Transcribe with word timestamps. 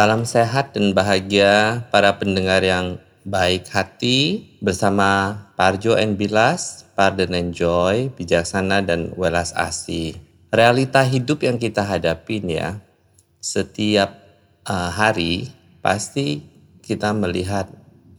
Salam 0.00 0.24
sehat 0.24 0.72
dan 0.72 0.96
bahagia 0.96 1.84
para 1.92 2.16
pendengar 2.16 2.64
yang 2.64 2.96
baik 3.28 3.68
hati 3.68 4.48
bersama 4.64 5.36
Parjo 5.60 5.92
and 5.92 6.16
Bilas, 6.16 6.88
Pardon 6.96 7.36
and 7.36 7.52
Joy, 7.52 8.08
Bijaksana 8.08 8.80
dan 8.80 9.12
Welas 9.20 9.52
Asi. 9.52 10.16
Realita 10.48 11.04
hidup 11.04 11.44
yang 11.44 11.60
kita 11.60 11.84
hadapin 11.84 12.48
ya, 12.48 12.80
setiap 13.44 14.16
uh, 14.64 14.88
hari 14.88 15.52
pasti 15.84 16.48
kita 16.80 17.12
melihat 17.12 17.68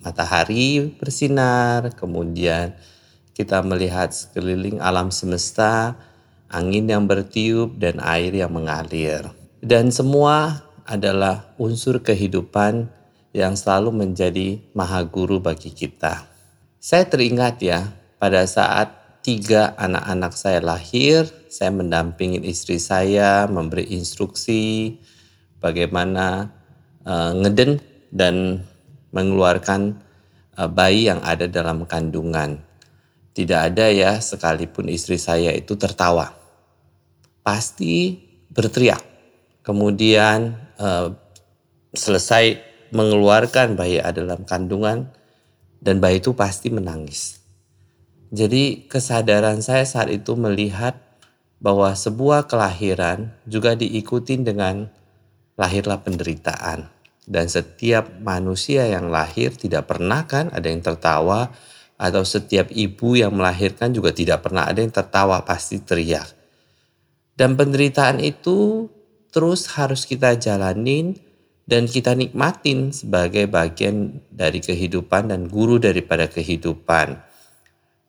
matahari 0.06 0.94
bersinar, 1.02 1.98
kemudian 1.98 2.78
kita 3.34 3.58
melihat 3.66 4.14
sekeliling 4.14 4.78
alam 4.78 5.10
semesta, 5.10 5.98
angin 6.46 6.86
yang 6.86 7.10
bertiup 7.10 7.74
dan 7.82 7.98
air 8.06 8.38
yang 8.38 8.54
mengalir. 8.54 9.34
Dan 9.66 9.90
semua 9.90 10.70
adalah 10.86 11.54
unsur 11.58 12.02
kehidupan 12.02 12.90
yang 13.32 13.56
selalu 13.56 14.06
menjadi 14.06 14.60
maha 14.76 15.04
guru 15.08 15.40
bagi 15.40 15.72
kita. 15.72 16.28
Saya 16.82 17.08
teringat 17.08 17.62
ya, 17.64 17.94
pada 18.20 18.44
saat 18.44 19.22
tiga 19.22 19.78
anak-anak 19.78 20.34
saya 20.34 20.60
lahir, 20.60 21.30
saya 21.48 21.70
mendampingi 21.70 22.42
istri 22.48 22.82
saya, 22.82 23.46
memberi 23.46 23.86
instruksi 23.94 24.98
bagaimana 25.62 26.50
uh, 27.06 27.32
ngeden 27.38 27.80
dan 28.10 28.66
mengeluarkan 29.14 30.02
uh, 30.58 30.68
bayi 30.68 31.08
yang 31.08 31.22
ada 31.22 31.46
dalam 31.46 31.86
kandungan. 31.86 32.60
Tidak 33.32 33.60
ada 33.72 33.88
ya 33.88 34.20
sekalipun 34.20 34.92
istri 34.92 35.16
saya 35.16 35.56
itu 35.56 35.80
tertawa. 35.80 36.36
Pasti 37.46 38.20
berteriak. 38.52 39.11
Kemudian 39.62 40.58
uh, 40.82 41.14
selesai 41.94 42.58
mengeluarkan 42.92 43.78
bayi 43.78 44.02
dalam 44.12 44.44
kandungan 44.44 45.14
dan 45.82 46.02
bayi 46.02 46.18
itu 46.20 46.34
pasti 46.34 46.74
menangis. 46.74 47.42
Jadi 48.32 48.88
kesadaran 48.88 49.60
saya 49.60 49.84
saat 49.84 50.08
itu 50.08 50.40
melihat 50.40 50.96
bahwa 51.62 51.94
sebuah 51.94 52.50
kelahiran 52.50 53.36
juga 53.46 53.78
diikuti 53.78 54.40
dengan 54.40 54.88
lahirlah 55.60 56.02
penderitaan. 56.02 56.90
Dan 57.22 57.46
setiap 57.48 58.18
manusia 58.18 58.90
yang 58.90 59.14
lahir 59.14 59.54
tidak 59.54 59.94
pernah 59.94 60.26
kan 60.26 60.50
ada 60.52 60.68
yang 60.68 60.82
tertawa 60.82 61.54
atau 62.02 62.26
setiap 62.26 62.74
ibu 62.74 63.14
yang 63.14 63.38
melahirkan 63.38 63.94
juga 63.94 64.10
tidak 64.10 64.42
pernah 64.42 64.66
ada 64.66 64.82
yang 64.82 64.90
tertawa 64.90 65.46
pasti 65.46 65.78
teriak. 65.78 66.26
Dan 67.38 67.54
penderitaan 67.54 68.18
itu 68.26 68.90
terus 69.32 69.68
harus 69.80 70.04
kita 70.04 70.36
jalanin 70.36 71.16
dan 71.66 71.88
kita 71.88 72.12
nikmatin 72.12 72.92
sebagai 72.92 73.48
bagian 73.48 74.20
dari 74.28 74.60
kehidupan 74.60 75.32
dan 75.32 75.48
guru 75.48 75.80
daripada 75.80 76.28
kehidupan. 76.28 77.16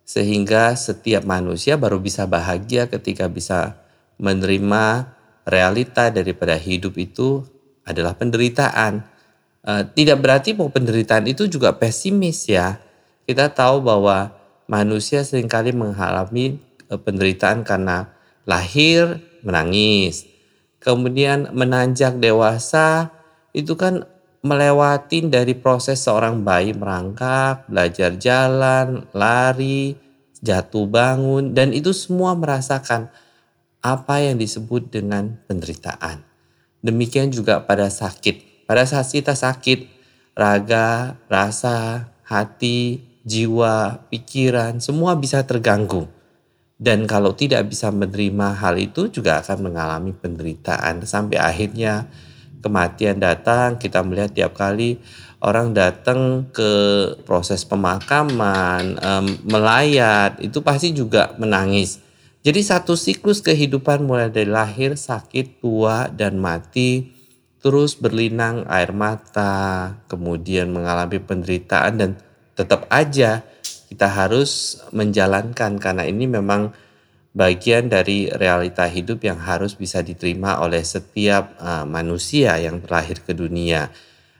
Sehingga 0.02 0.74
setiap 0.74 1.22
manusia 1.22 1.78
baru 1.78 2.02
bisa 2.02 2.26
bahagia 2.26 2.90
ketika 2.90 3.30
bisa 3.30 3.78
menerima 4.18 5.14
realita 5.46 6.10
daripada 6.10 6.58
hidup 6.58 6.98
itu 6.98 7.46
adalah 7.86 8.18
penderitaan. 8.18 9.06
Uh, 9.62 9.86
tidak 9.94 10.18
berarti 10.18 10.58
bahwa 10.58 10.74
penderitaan 10.74 11.30
itu 11.30 11.46
juga 11.46 11.70
pesimis 11.78 12.50
ya. 12.50 12.82
Kita 13.30 13.46
tahu 13.54 13.78
bahwa 13.86 14.34
manusia 14.66 15.22
sering 15.22 15.46
kali 15.46 15.70
mengalami 15.70 16.58
uh, 16.90 16.98
penderitaan 16.98 17.62
karena 17.62 18.10
lahir 18.42 19.22
menangis. 19.46 20.31
Kemudian 20.82 21.54
menanjak 21.54 22.18
dewasa 22.18 23.14
itu 23.54 23.78
kan 23.78 24.02
melewati 24.42 25.22
dari 25.30 25.54
proses 25.54 26.02
seorang 26.02 26.42
bayi 26.42 26.74
merangkak, 26.74 27.70
belajar 27.70 28.18
jalan, 28.18 29.06
lari, 29.14 29.94
jatuh 30.42 30.90
bangun 30.90 31.54
dan 31.54 31.70
itu 31.70 31.94
semua 31.94 32.34
merasakan 32.34 33.06
apa 33.78 34.14
yang 34.18 34.42
disebut 34.42 34.90
dengan 34.90 35.38
penderitaan. 35.46 36.26
Demikian 36.82 37.30
juga 37.30 37.62
pada 37.62 37.86
sakit. 37.86 38.66
Pada 38.66 38.82
saat 38.82 39.06
kita 39.06 39.38
sakit, 39.38 39.86
raga, 40.34 41.14
rasa, 41.30 42.10
hati, 42.26 43.02
jiwa, 43.22 44.06
pikiran, 44.10 44.82
semua 44.82 45.14
bisa 45.14 45.46
terganggu. 45.46 46.10
Dan 46.82 47.06
kalau 47.06 47.30
tidak 47.38 47.70
bisa 47.70 47.94
menerima 47.94 48.58
hal 48.58 48.74
itu 48.74 49.06
juga 49.06 49.38
akan 49.38 49.70
mengalami 49.70 50.10
penderitaan 50.10 51.06
sampai 51.06 51.38
akhirnya 51.38 52.10
kematian 52.58 53.22
datang. 53.22 53.78
Kita 53.78 54.02
melihat 54.02 54.34
tiap 54.34 54.58
kali 54.58 54.98
orang 55.38 55.70
datang 55.70 56.50
ke 56.50 56.70
proses 57.22 57.62
pemakaman, 57.62 58.98
um, 58.98 59.26
melayat, 59.46 60.42
itu 60.42 60.58
pasti 60.58 60.90
juga 60.90 61.38
menangis 61.38 62.02
jadi 62.42 62.58
satu 62.58 62.98
siklus 62.98 63.38
kehidupan 63.38 64.02
mulai 64.02 64.26
dari 64.26 64.50
lahir, 64.50 64.98
sakit, 64.98 65.62
tua, 65.62 66.10
dan 66.10 66.42
mati, 66.42 67.14
terus 67.62 67.94
berlinang 67.94 68.66
air 68.66 68.90
mata, 68.90 69.94
kemudian 70.10 70.74
mengalami 70.74 71.22
penderitaan 71.22 72.02
dan 72.02 72.10
tetap 72.58 72.90
aja 72.90 73.46
kita 73.92 74.08
harus 74.08 74.80
menjalankan 74.96 75.76
karena 75.76 76.08
ini 76.08 76.24
memang 76.24 76.72
bagian 77.36 77.92
dari 77.92 78.32
realita 78.32 78.88
hidup 78.88 79.20
yang 79.20 79.36
harus 79.36 79.76
bisa 79.76 80.00
diterima 80.00 80.64
oleh 80.64 80.80
setiap 80.80 81.60
uh, 81.60 81.84
manusia 81.84 82.56
yang 82.56 82.80
terlahir 82.80 83.20
ke 83.20 83.36
dunia. 83.36 83.92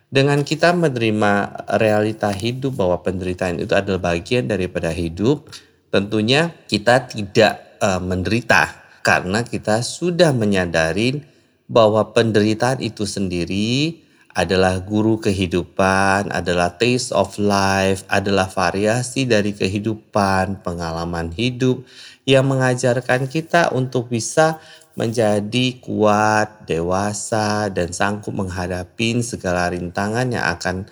Dengan 0.09 0.41
kita 0.41 0.73
menerima 0.73 1.65
realita 1.77 2.33
hidup 2.33 2.81
bahwa 2.81 3.05
penderitaan 3.05 3.61
itu 3.61 3.77
adalah 3.77 4.17
bagian 4.17 4.49
daripada 4.49 4.89
hidup, 4.89 5.53
tentunya 5.93 6.53
kita 6.65 7.13
tidak 7.13 7.77
uh, 7.81 8.01
menderita 8.01 8.73
karena 9.05 9.45
kita 9.45 9.85
sudah 9.85 10.33
menyadari 10.33 11.21
bahwa 11.69 12.09
penderitaan 12.13 12.81
itu 12.81 13.05
sendiri 13.05 14.01
adalah 14.33 14.81
guru 14.81 15.21
kehidupan, 15.21 16.33
adalah 16.33 16.73
taste 16.81 17.13
of 17.13 17.37
life, 17.37 18.05
adalah 18.09 18.49
variasi 18.49 19.29
dari 19.29 19.53
kehidupan, 19.53 20.65
pengalaman 20.65 21.29
hidup 21.37 21.85
yang 22.25 22.49
mengajarkan 22.49 23.29
kita 23.29 23.69
untuk 23.77 24.09
bisa 24.09 24.57
menjadi 24.97 25.81
kuat, 25.81 26.65
dewasa, 26.69 27.69
dan 27.73 27.93
sanggup 27.93 28.33
menghadapi 28.33 29.21
segala 29.25 29.73
rintangan 29.73 30.29
yang 30.33 30.45
akan 30.49 30.89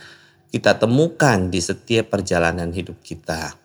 kita 0.53 0.77
temukan 0.77 1.49
di 1.49 1.61
setiap 1.62 2.12
perjalanan 2.12 2.72
hidup 2.72 3.01
kita. 3.01 3.57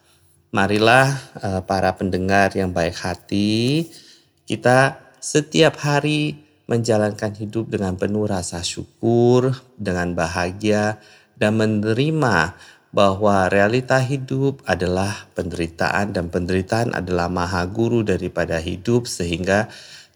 Marilah 0.55 1.11
uh, 1.43 1.61
para 1.67 1.91
pendengar 1.95 2.55
yang 2.55 2.71
baik 2.71 2.95
hati, 2.95 3.91
kita 4.47 5.03
setiap 5.19 5.81
hari 5.81 6.44
menjalankan 6.65 7.33
hidup 7.37 7.69
dengan 7.69 7.97
penuh 7.97 8.25
rasa 8.25 8.65
syukur, 8.65 9.53
dengan 9.77 10.17
bahagia, 10.17 10.97
dan 11.37 11.61
menerima 11.61 12.57
bahwa 12.95 13.51
realita 13.51 13.99
hidup 13.99 14.63
adalah 14.63 15.27
penderitaan 15.35 16.15
dan 16.15 16.31
penderitaan 16.31 16.95
adalah 16.95 17.27
maha 17.27 17.67
guru 17.67 18.07
daripada 18.07 18.55
hidup 18.55 19.03
sehingga 19.03 19.67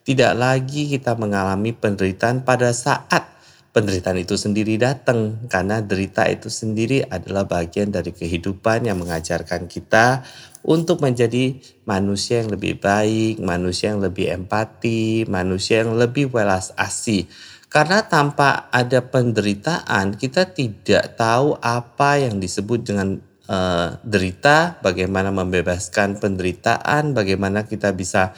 tidak 0.08 0.32
lagi 0.40 0.88
kita 0.88 1.14
mengalami 1.20 1.76
penderitaan 1.76 2.48
pada 2.48 2.72
saat 2.72 3.28
penderitaan 3.76 4.18
itu 4.18 4.34
sendiri 4.34 4.80
datang 4.82 5.46
karena 5.52 5.84
derita 5.84 6.26
itu 6.26 6.50
sendiri 6.50 7.06
adalah 7.06 7.46
bagian 7.46 7.94
dari 7.94 8.10
kehidupan 8.10 8.90
yang 8.90 8.98
mengajarkan 8.98 9.70
kita 9.70 10.26
untuk 10.64 11.00
menjadi 11.00 11.56
manusia 11.88 12.44
yang 12.44 12.52
lebih 12.52 12.80
baik, 12.80 13.40
manusia 13.40 13.96
yang 13.96 14.04
lebih 14.04 14.28
empati, 14.32 15.24
manusia 15.26 15.84
yang 15.88 15.96
lebih 15.96 16.32
welas 16.32 16.76
asih. 16.76 17.26
Karena 17.70 18.02
tanpa 18.02 18.68
ada 18.74 19.00
penderitaan, 19.06 20.18
kita 20.18 20.50
tidak 20.50 21.14
tahu 21.14 21.54
apa 21.62 22.18
yang 22.18 22.42
disebut 22.42 22.82
dengan 22.82 23.22
uh, 23.46 23.94
derita, 24.02 24.82
bagaimana 24.82 25.30
membebaskan 25.30 26.18
penderitaan, 26.18 27.14
bagaimana 27.14 27.70
kita 27.70 27.94
bisa 27.94 28.34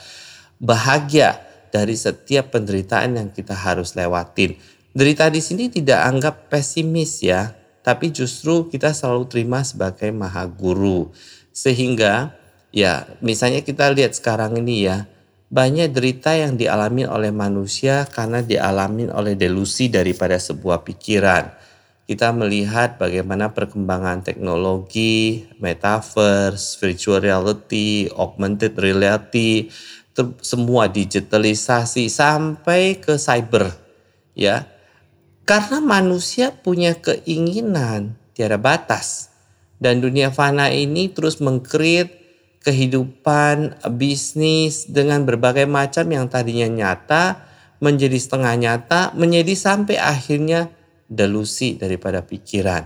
bahagia 0.60 1.40
dari 1.72 1.96
setiap 1.96 2.52
penderitaan 2.52 3.16
yang 3.16 3.30
kita 3.32 3.56
harus 3.56 3.96
lewatin. 3.96 4.60
Derita 4.92 5.32
di 5.32 5.40
sini 5.40 5.72
tidak 5.72 6.04
anggap 6.04 6.52
pesimis 6.52 7.24
ya, 7.24 7.56
tapi 7.82 8.12
justru 8.12 8.68
kita 8.68 8.92
selalu 8.92 9.32
terima 9.32 9.64
sebagai 9.64 10.12
maha 10.12 10.44
guru. 10.46 11.10
Sehingga 11.52 12.36
ya 12.72 13.08
misalnya 13.20 13.62
kita 13.64 13.92
lihat 13.92 14.16
sekarang 14.16 14.58
ini 14.60 14.88
ya, 14.88 15.08
banyak 15.52 15.92
derita 15.92 16.32
yang 16.32 16.56
dialami 16.56 17.04
oleh 17.04 17.32
manusia 17.36 18.08
karena 18.08 18.40
dialami 18.40 19.12
oleh 19.12 19.36
delusi 19.36 19.92
daripada 19.92 20.40
sebuah 20.40 20.88
pikiran. 20.88 21.52
Kita 22.08 22.36
melihat 22.36 23.00
bagaimana 23.00 23.56
perkembangan 23.56 24.24
teknologi, 24.24 25.48
metaverse, 25.64 26.76
virtual 26.80 27.24
reality, 27.24 28.12
augmented 28.12 28.76
reality, 28.76 29.72
semua 30.44 30.92
digitalisasi 30.92 32.12
sampai 32.12 33.00
ke 33.00 33.16
cyber 33.16 33.72
ya 34.36 34.68
Karena 35.42 35.84
manusia 35.84 36.54
punya 36.54 36.96
keinginan 36.96 38.16
tiada 38.32 38.56
batas. 38.56 39.31
Dan 39.82 39.98
dunia 39.98 40.30
fana 40.30 40.70
ini 40.70 41.10
terus 41.10 41.42
mengkreat 41.42 42.14
kehidupan 42.62 43.82
bisnis 43.98 44.86
dengan 44.86 45.26
berbagai 45.26 45.66
macam 45.66 46.06
yang 46.14 46.30
tadinya 46.30 46.70
nyata 46.70 47.50
menjadi 47.82 48.14
setengah 48.22 48.54
nyata, 48.62 49.02
menjadi 49.18 49.58
sampai 49.58 49.98
akhirnya 49.98 50.70
delusi 51.10 51.76
daripada 51.76 52.22
pikiran. 52.22 52.86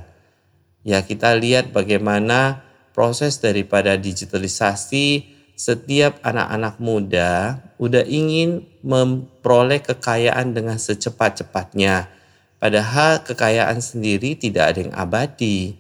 Ya 0.87 1.03
kita 1.03 1.35
lihat 1.35 1.75
bagaimana 1.75 2.63
proses 2.95 3.43
daripada 3.43 3.99
digitalisasi 3.99 5.35
setiap 5.55 6.23
anak-anak 6.23 6.79
muda 6.79 7.59
udah 7.75 8.07
ingin 8.07 8.63
memperoleh 8.79 9.83
kekayaan 9.83 10.55
dengan 10.55 10.79
secepat-cepatnya. 10.79 12.07
Padahal 12.55 13.19
kekayaan 13.27 13.83
sendiri 13.83 14.39
tidak 14.39 14.73
ada 14.73 14.79
yang 14.79 14.95
abadi. 14.95 15.75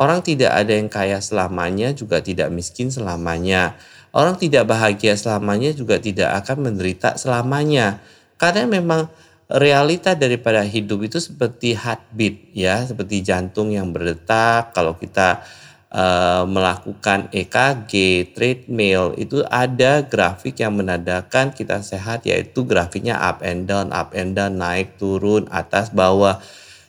Orang 0.00 0.24
tidak 0.24 0.56
ada 0.56 0.72
yang 0.72 0.88
kaya 0.88 1.20
selamanya 1.20 1.92
juga 1.92 2.24
tidak 2.24 2.48
miskin 2.48 2.88
selamanya. 2.88 3.76
Orang 4.16 4.40
tidak 4.40 4.64
bahagia 4.64 5.12
selamanya 5.12 5.76
juga 5.76 6.00
tidak 6.00 6.40
akan 6.40 6.72
menderita 6.72 7.20
selamanya. 7.20 8.00
Karena 8.40 8.64
memang 8.64 9.12
realita 9.52 10.16
daripada 10.16 10.64
hidup 10.64 11.04
itu 11.04 11.20
seperti 11.20 11.76
heartbeat 11.76 12.48
ya, 12.56 12.80
seperti 12.88 13.20
jantung 13.20 13.76
yang 13.76 13.92
berdetak. 13.92 14.72
Kalau 14.72 14.96
kita 14.96 15.44
uh, 15.92 16.48
melakukan 16.48 17.28
EKG, 17.28 17.92
treadmill, 18.32 19.12
itu 19.20 19.44
ada 19.52 20.00
grafik 20.00 20.64
yang 20.64 20.80
menandakan 20.80 21.52
kita 21.52 21.84
sehat 21.84 22.24
yaitu 22.24 22.64
grafiknya 22.64 23.20
up 23.20 23.44
and 23.44 23.68
down, 23.68 23.92
up 23.92 24.16
and 24.16 24.32
down, 24.32 24.56
naik, 24.56 24.96
turun, 24.96 25.44
atas, 25.52 25.92
bawah. 25.92 26.40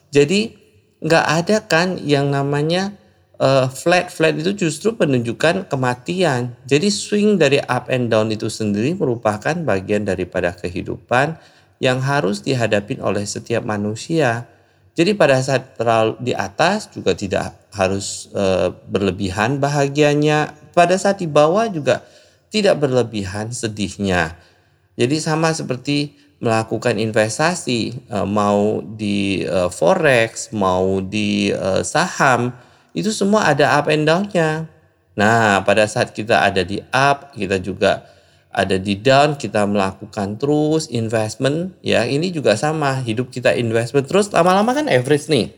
Jadi 0.08 0.56
nggak 1.04 1.26
ada 1.44 1.56
kan 1.68 2.00
yang 2.00 2.32
namanya 2.32 3.01
uh, 3.42 3.66
flat 3.66 4.08
flat 4.14 4.38
itu 4.38 4.54
justru 4.54 4.94
menunjukkan 4.94 5.66
kematian. 5.66 6.54
Jadi 6.64 6.88
swing 6.88 7.36
dari 7.36 7.58
up 7.58 7.90
and 7.90 8.08
down 8.08 8.30
itu 8.30 8.46
sendiri 8.46 8.94
merupakan 8.94 9.52
bagian 9.66 10.06
daripada 10.06 10.54
kehidupan 10.54 11.34
yang 11.82 11.98
harus 11.98 12.46
dihadapi 12.46 13.02
oleh 13.02 13.26
setiap 13.26 13.66
manusia. 13.66 14.46
Jadi 14.94 15.18
pada 15.18 15.40
saat 15.42 15.74
terlalu 15.74 16.20
di 16.20 16.32
atas 16.36 16.86
juga 16.92 17.16
tidak 17.16 17.56
harus 17.74 18.28
e, 18.30 18.70
berlebihan 18.86 19.56
bahagianya. 19.56 20.52
Pada 20.76 20.94
saat 21.00 21.24
di 21.24 21.26
bawah 21.26 21.66
juga 21.66 22.04
tidak 22.52 22.86
berlebihan 22.86 23.50
sedihnya. 23.50 24.36
Jadi 24.94 25.16
sama 25.16 25.56
seperti 25.56 26.12
melakukan 26.44 27.00
investasi 27.00 28.04
e, 28.04 28.16
mau 28.28 28.84
di 28.84 29.40
forex, 29.72 30.52
mau 30.52 31.00
di 31.00 31.48
saham, 31.82 32.52
itu 32.92 33.10
semua 33.12 33.48
ada 33.48 33.72
up 33.80 33.88
and 33.88 34.04
down-nya. 34.04 34.68
Nah, 35.12 35.60
pada 35.64 35.84
saat 35.84 36.12
kita 36.16 36.40
ada 36.40 36.64
di 36.64 36.80
up, 36.92 37.32
kita 37.36 37.60
juga 37.60 38.08
ada 38.52 38.76
di 38.76 39.00
down 39.00 39.40
kita 39.40 39.64
melakukan 39.64 40.36
terus 40.36 40.84
investment 40.92 41.72
ya 41.80 42.04
ini 42.04 42.28
juga 42.28 42.52
sama. 42.56 43.00
Hidup 43.00 43.32
kita 43.32 43.56
investment 43.56 44.08
terus 44.08 44.28
lama-lama 44.28 44.76
kan 44.76 44.86
average 44.92 45.32
nih. 45.32 45.56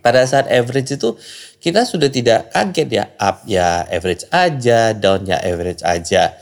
Pada 0.00 0.24
saat 0.24 0.48
average 0.48 0.96
itu 0.96 1.20
kita 1.60 1.84
sudah 1.84 2.08
tidak 2.08 2.48
kaget 2.54 2.88
ya 2.88 3.04
up 3.20 3.44
ya 3.44 3.84
average 3.92 4.24
aja 4.32 4.96
down 4.96 5.28
ya 5.28 5.36
average 5.44 5.84
aja. 5.84 6.32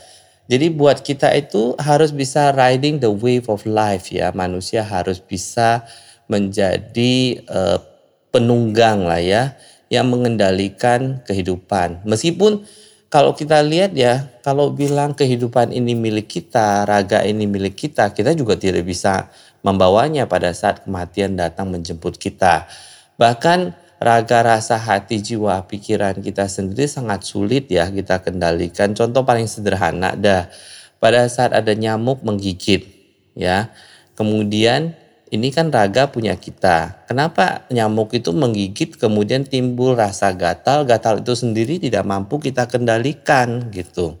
Jadi 0.47 0.71
buat 0.71 1.03
kita 1.03 1.35
itu 1.35 1.75
harus 1.75 2.15
bisa 2.15 2.55
riding 2.55 3.03
the 3.03 3.11
wave 3.11 3.51
of 3.51 3.67
life 3.67 4.07
ya. 4.07 4.31
Manusia 4.31 4.87
harus 4.87 5.19
bisa 5.19 5.83
menjadi 6.31 7.43
uh, 7.51 7.83
penunggang 8.31 9.03
lah 9.03 9.19
ya 9.19 9.55
yang 9.87 10.11
mengendalikan 10.11 11.23
kehidupan 11.23 12.03
meskipun 12.03 12.67
kalau 13.07 13.31
kita 13.31 13.63
lihat 13.63 13.95
ya, 13.95 14.27
kalau 14.43 14.75
bilang 14.75 15.15
kehidupan 15.15 15.71
ini 15.71 15.95
milik 15.95 16.27
kita, 16.27 16.83
raga 16.83 17.23
ini 17.23 17.47
milik 17.47 17.79
kita, 17.87 18.11
kita 18.11 18.35
juga 18.35 18.59
tidak 18.59 18.83
bisa 18.83 19.31
membawanya 19.63 20.27
pada 20.27 20.51
saat 20.51 20.83
kematian 20.83 21.39
datang 21.39 21.71
menjemput 21.71 22.19
kita. 22.19 22.67
Bahkan 23.15 23.71
raga 24.03 24.39
rasa 24.43 24.75
hati 24.75 25.23
jiwa 25.23 25.63
pikiran 25.71 26.19
kita 26.19 26.51
sendiri 26.51 26.83
sangat 26.83 27.23
sulit 27.23 27.71
ya 27.71 27.87
kita 27.87 28.19
kendalikan. 28.19 28.91
Contoh 28.91 29.23
paling 29.23 29.47
sederhana 29.47 30.11
dah. 30.11 30.51
Pada 30.99 31.31
saat 31.31 31.55
ada 31.55 31.71
nyamuk 31.71 32.27
menggigit 32.27 32.91
ya. 33.39 33.71
Kemudian 34.19 34.99
ini 35.27 35.51
kan 35.51 35.67
raga 35.67 36.07
punya 36.07 36.39
kita. 36.39 37.03
Kenapa 37.03 37.67
nyamuk 37.67 38.15
itu 38.15 38.31
menggigit 38.31 38.95
kemudian 38.95 39.43
timbul 39.43 39.91
rasa 39.91 40.31
gatal, 40.31 40.87
gatal 40.87 41.19
itu 41.19 41.35
sendiri 41.35 41.83
tidak 41.83 42.07
mampu 42.07 42.39
kita 42.39 42.63
kendalikan 42.67 43.67
gitu. 43.75 44.15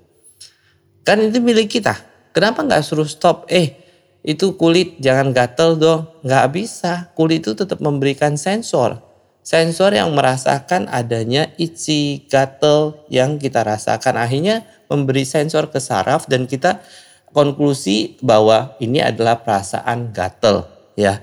Kan 1.07 1.23
itu 1.23 1.39
milik 1.39 1.71
kita. 1.71 1.95
Kenapa 2.35 2.67
nggak 2.67 2.83
suruh 2.83 3.07
stop? 3.07 3.47
Eh 3.47 3.79
itu 4.27 4.59
kulit 4.59 4.99
jangan 4.99 5.31
gatal 5.31 5.79
dong. 5.79 6.11
Nggak 6.27 6.45
bisa. 6.51 6.93
Kulit 7.15 7.47
itu 7.47 7.55
tetap 7.55 7.79
memberikan 7.79 8.35
sensor. 8.35 8.99
Sensor 9.47 9.95
yang 9.95 10.11
merasakan 10.11 10.91
adanya 10.91 11.47
itchy, 11.55 12.27
gatal 12.27 13.07
yang 13.07 13.39
kita 13.39 13.63
rasakan. 13.63 14.19
Akhirnya 14.19 14.67
memberi 14.91 15.23
sensor 15.23 15.71
ke 15.71 15.79
saraf 15.79 16.27
dan 16.27 16.51
kita 16.51 16.83
konklusi 17.31 18.19
bahwa 18.19 18.75
ini 18.83 18.99
adalah 18.99 19.39
perasaan 19.39 20.11
gatal 20.11 20.76
ya. 20.97 21.21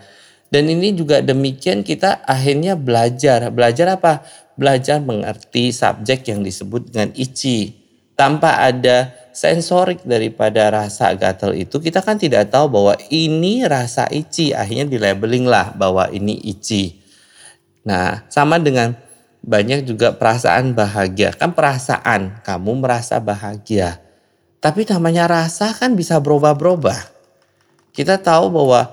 Dan 0.54 0.70
ini 0.70 0.94
juga 0.94 1.18
demikian 1.18 1.82
kita 1.82 2.22
akhirnya 2.22 2.78
belajar. 2.78 3.50
Belajar 3.50 3.98
apa? 3.98 4.22
Belajar 4.54 5.02
mengerti 5.02 5.74
subjek 5.74 6.30
yang 6.30 6.46
disebut 6.46 6.94
dengan 6.94 7.10
ichi. 7.18 7.74
Tanpa 8.14 8.62
ada 8.62 9.10
sensorik 9.34 10.06
daripada 10.06 10.70
rasa 10.70 11.10
gatal 11.18 11.58
itu, 11.58 11.82
kita 11.82 11.98
kan 11.98 12.14
tidak 12.14 12.54
tahu 12.54 12.70
bahwa 12.70 12.94
ini 13.10 13.66
rasa 13.66 14.06
ichi. 14.14 14.54
Akhirnya 14.54 14.86
di 14.86 14.94
labeling 15.02 15.50
lah 15.50 15.74
bahwa 15.74 16.06
ini 16.14 16.38
ichi. 16.38 17.02
Nah, 17.82 18.22
sama 18.30 18.62
dengan 18.62 18.94
banyak 19.42 19.82
juga 19.82 20.14
perasaan 20.14 20.78
bahagia. 20.78 21.34
Kan 21.34 21.50
perasaan, 21.50 22.38
kamu 22.46 22.78
merasa 22.78 23.18
bahagia. 23.18 23.98
Tapi 24.62 24.86
namanya 24.86 25.26
rasa 25.26 25.74
kan 25.74 25.98
bisa 25.98 26.22
berubah-berubah. 26.22 26.96
Kita 27.90 28.22
tahu 28.22 28.54
bahwa 28.54 28.88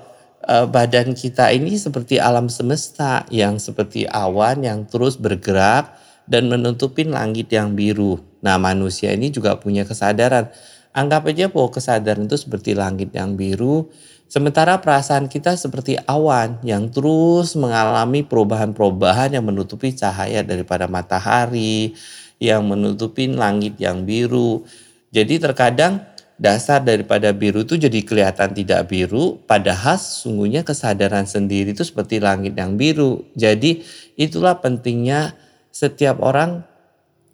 uh, 0.46 0.66
badan 0.66 1.14
kita 1.14 1.50
ini 1.54 1.78
seperti 1.78 2.18
alam 2.18 2.50
semesta 2.50 3.26
yang 3.30 3.58
seperti 3.58 4.06
awan 4.10 4.62
yang 4.66 4.84
terus 4.86 5.18
bergerak 5.18 5.94
dan 6.26 6.46
menutupin 6.50 7.10
langit 7.10 7.50
yang 7.50 7.74
biru. 7.74 8.22
Nah, 8.42 8.58
manusia 8.58 9.14
ini 9.14 9.30
juga 9.30 9.58
punya 9.58 9.86
kesadaran. 9.86 10.50
Anggap 10.92 11.32
aja 11.32 11.48
bahwa 11.48 11.72
kesadaran 11.72 12.28
itu 12.28 12.36
seperti 12.36 12.76
langit 12.76 13.16
yang 13.16 13.32
biru, 13.32 13.88
sementara 14.28 14.76
perasaan 14.76 15.24
kita 15.24 15.56
seperti 15.56 15.96
awan 16.04 16.60
yang 16.60 16.92
terus 16.92 17.56
mengalami 17.56 18.20
perubahan-perubahan 18.20 19.32
yang 19.32 19.44
menutupi 19.48 19.96
cahaya 19.96 20.44
daripada 20.44 20.84
matahari, 20.84 21.96
yang 22.36 22.66
menutupin 22.68 23.40
langit 23.40 23.80
yang 23.80 24.04
biru. 24.04 24.68
Jadi 25.12 25.40
terkadang 25.40 26.11
dasar 26.42 26.82
daripada 26.82 27.30
biru 27.30 27.62
itu 27.62 27.78
jadi 27.78 28.02
kelihatan 28.02 28.50
tidak 28.50 28.90
biru, 28.90 29.38
padahal 29.46 29.94
sungguhnya 29.94 30.66
kesadaran 30.66 31.22
sendiri 31.22 31.70
itu 31.70 31.86
seperti 31.86 32.18
langit 32.18 32.58
yang 32.58 32.74
biru. 32.74 33.22
Jadi 33.38 33.86
itulah 34.18 34.58
pentingnya 34.58 35.38
setiap 35.70 36.18
orang 36.18 36.66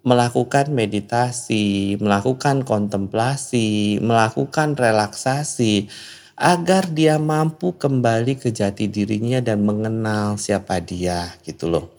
melakukan 0.05 0.69
meditasi, 0.69 1.97
melakukan 1.97 2.61
kontemplasi, 2.61 3.97
melakukan 3.97 4.77
relaksasi 4.77 5.89
agar 6.37 6.87
dia 6.93 7.17
mampu 7.17 7.75
kembali 7.75 8.37
ke 8.37 8.53
jati 8.53 8.87
dirinya 8.87 9.41
dan 9.41 9.65
mengenal 9.65 10.37
siapa 10.37 10.79
dia 10.79 11.33
gitu 11.43 11.67
loh. 11.67 11.97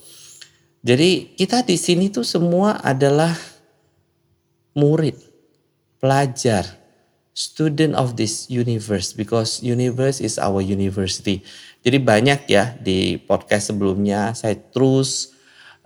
Jadi 0.80 1.36
kita 1.36 1.66
di 1.66 1.76
sini 1.76 2.08
tuh 2.08 2.24
semua 2.24 2.80
adalah 2.80 3.36
murid, 4.72 5.18
pelajar 6.00 6.79
student 7.34 7.94
of 7.94 8.18
this 8.18 8.50
universe 8.50 9.14
because 9.14 9.62
universe 9.62 10.18
is 10.18 10.36
our 10.36 10.58
university. 10.60 11.42
Jadi 11.80 11.98
banyak 12.02 12.40
ya 12.50 12.76
di 12.76 13.16
podcast 13.16 13.72
sebelumnya 13.72 14.34
saya 14.36 14.58
terus 14.58 15.32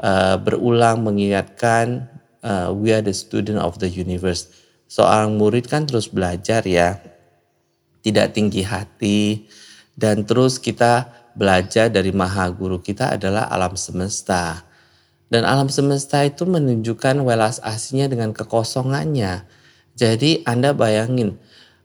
uh, 0.00 0.40
berulang 0.40 1.04
mengingatkan 1.04 2.08
uh, 2.42 2.72
we 2.72 2.90
are 2.90 3.04
the 3.04 3.14
student 3.14 3.60
of 3.60 3.78
the 3.78 3.88
universe. 3.88 4.50
Seorang 4.88 5.36
murid 5.36 5.68
kan 5.68 5.84
terus 5.86 6.08
belajar 6.10 6.64
ya. 6.64 6.98
Tidak 8.04 8.36
tinggi 8.36 8.60
hati 8.60 9.48
dan 9.96 10.28
terus 10.28 10.60
kita 10.60 11.08
belajar 11.32 11.88
dari 11.88 12.12
maha 12.12 12.52
guru 12.52 12.76
kita 12.80 13.16
adalah 13.16 13.48
alam 13.48 13.80
semesta. 13.80 14.60
Dan 15.32 15.48
alam 15.48 15.72
semesta 15.72 16.20
itu 16.20 16.44
menunjukkan 16.44 17.16
welas 17.24 17.58
aslinya 17.64 18.12
dengan 18.12 18.36
kekosongannya 18.36 19.63
jadi 19.94 20.42
Anda 20.42 20.74
bayangin 20.74 21.38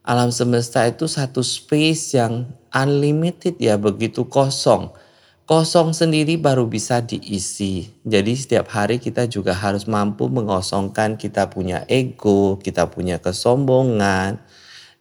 alam 0.09 0.33
semesta 0.33 0.89
itu 0.89 1.05
satu 1.05 1.45
space 1.45 2.17
yang 2.17 2.49
unlimited 2.73 3.61
ya 3.61 3.77
begitu 3.77 4.25
kosong. 4.25 4.89
Kosong 5.45 5.93
sendiri 5.93 6.37
baru 6.37 6.65
bisa 6.65 7.01
diisi. 7.01 7.89
Jadi 8.05 8.33
setiap 8.37 8.69
hari 8.73 8.97
kita 9.01 9.25
juga 9.25 9.53
harus 9.53 9.85
mampu 9.85 10.25
mengosongkan 10.29 11.17
kita 11.17 11.49
punya 11.49 11.85
ego, 11.89 12.57
kita 12.61 12.89
punya 12.89 13.17
kesombongan, 13.17 14.41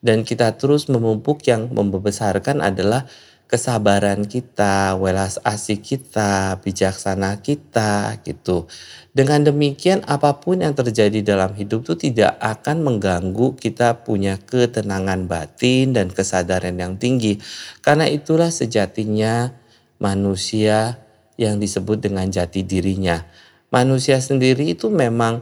dan 0.00 0.18
kita 0.24 0.56
terus 0.56 0.88
memupuk 0.88 1.44
yang 1.48 1.68
membesarkan 1.68 2.64
adalah 2.64 3.04
kesabaran 3.48 4.28
kita, 4.28 4.92
welas 5.00 5.40
asih 5.40 5.80
kita, 5.80 6.60
bijaksana 6.60 7.40
kita 7.40 8.20
gitu. 8.22 8.68
Dengan 9.16 9.48
demikian 9.48 10.04
apa 10.04 10.36
pun 10.38 10.60
yang 10.60 10.76
terjadi 10.76 11.24
dalam 11.24 11.56
hidup 11.56 11.88
itu 11.88 12.12
tidak 12.12 12.36
akan 12.44 12.84
mengganggu 12.84 13.56
kita 13.56 14.04
punya 14.04 14.36
ketenangan 14.36 15.24
batin 15.24 15.96
dan 15.96 16.12
kesadaran 16.12 16.76
yang 16.76 17.00
tinggi. 17.00 17.40
Karena 17.80 18.04
itulah 18.04 18.52
sejatinya 18.52 19.50
manusia 19.96 21.00
yang 21.40 21.56
disebut 21.56 22.04
dengan 22.04 22.28
jati 22.28 22.62
dirinya. 22.62 23.24
Manusia 23.72 24.20
sendiri 24.20 24.76
itu 24.76 24.92
memang 24.92 25.40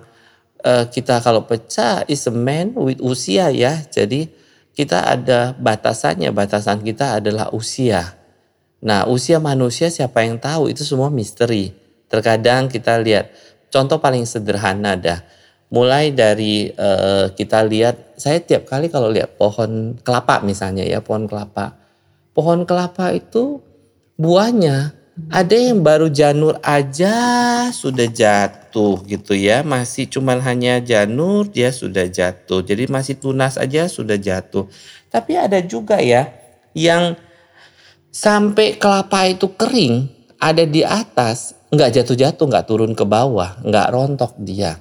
uh, 0.63 0.87
kita 0.87 1.19
kalau 1.27 1.43
pecah 1.43 2.07
is 2.07 2.31
a 2.31 2.35
man 2.35 2.71
with 2.79 3.03
usia 3.03 3.51
ya. 3.51 3.83
Jadi 3.91 4.46
kita 4.77 5.09
ada 5.09 5.57
batasannya. 5.57 6.31
Batasan 6.37 6.85
kita 6.85 7.19
adalah 7.19 7.49
usia. 7.57 8.13
Nah, 8.85 9.09
usia 9.09 9.41
manusia 9.41 9.89
siapa 9.89 10.21
yang 10.21 10.37
tahu? 10.37 10.69
Itu 10.69 10.85
semua 10.85 11.09
misteri. 11.09 11.73
Terkadang 12.13 12.69
kita 12.69 13.01
lihat 13.01 13.33
contoh 13.73 13.97
paling 13.97 14.29
sederhana 14.29 14.95
dah. 14.95 15.25
Mulai 15.73 16.15
dari 16.15 16.71
uh, 16.71 17.33
kita 17.35 17.67
lihat, 17.67 18.15
saya 18.15 18.39
tiap 18.39 18.71
kali 18.71 18.87
kalau 18.87 19.11
lihat 19.11 19.35
pohon 19.35 19.99
kelapa 20.05 20.39
misalnya 20.45 20.87
ya, 20.87 21.03
pohon 21.03 21.27
kelapa. 21.27 21.75
Pohon 22.37 22.63
kelapa 22.69 23.11
itu 23.17 23.65
buahnya 24.15 24.95
ada 25.33 25.57
yang 25.57 25.81
baru 25.81 26.13
janur 26.13 26.61
aja 26.61 27.17
sudah 27.73 28.05
jatuh 28.05 29.01
gitu 29.09 29.33
ya. 29.33 29.65
Masih 29.65 30.05
cuman 30.13 30.45
hanya 30.45 30.77
janur 30.85 31.49
dia 31.49 31.73
sudah 31.73 32.05
jatuh. 32.05 32.61
Jadi 32.61 32.85
masih 32.93 33.17
tunas 33.17 33.57
aja 33.57 33.89
sudah 33.89 34.21
jatuh. 34.21 34.69
Tapi 35.09 35.33
ada 35.41 35.57
juga 35.65 35.97
ya 36.05 36.29
yang 36.77 37.17
sampai 38.13 38.77
kelapa 38.77 39.25
itu 39.25 39.49
kering 39.57 40.13
ada 40.37 40.69
di 40.69 40.85
atas 40.85 41.57
nggak 41.73 41.97
jatuh-jatuh 41.97 42.47
nggak 42.53 42.67
turun 42.69 42.93
ke 42.93 43.05
bawah 43.09 43.57
nggak 43.65 43.89
rontok 43.89 44.37
dia. 44.37 44.77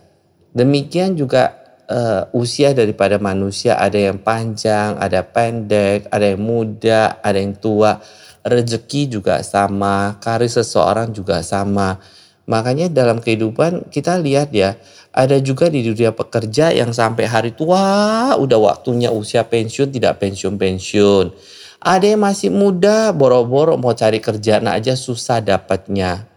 Demikian 0.51 1.15
juga 1.15 1.55
uh, 1.87 2.27
usia 2.35 2.75
daripada 2.75 3.15
manusia 3.23 3.79
ada 3.79 3.95
yang 3.95 4.19
panjang, 4.19 4.99
ada 4.99 5.23
pendek, 5.23 6.11
ada 6.11 6.35
yang 6.35 6.43
muda, 6.43 7.23
ada 7.23 7.39
yang 7.39 7.55
tua 7.55 8.03
rezeki 8.45 9.09
juga 9.09 9.41
sama, 9.41 10.21
karir 10.21 10.47
seseorang 10.47 11.09
juga 11.09 11.41
sama. 11.41 11.97
Makanya 12.45 12.93
dalam 12.93 13.17
kehidupan 13.17 13.89
kita 13.89 14.21
lihat 14.21 14.53
ya, 14.53 14.77
ada 15.09 15.41
juga 15.41 15.65
di 15.65 15.81
dunia 15.81 16.13
pekerja 16.13 16.69
yang 16.69 16.93
sampai 16.93 17.25
hari 17.25 17.51
tua 17.57 18.37
udah 18.37 18.59
waktunya 18.61 19.09
usia 19.09 19.41
pensiun 19.41 19.89
tidak 19.89 20.21
pensiun-pensiun. 20.21 21.33
Ada 21.81 22.13
yang 22.13 22.21
masih 22.21 22.53
muda 22.53 23.09
boro-boro 23.17 23.81
mau 23.81 23.97
cari 23.97 24.21
kerjaan 24.21 24.69
aja 24.69 24.93
susah 24.93 25.41
dapatnya. 25.41 26.29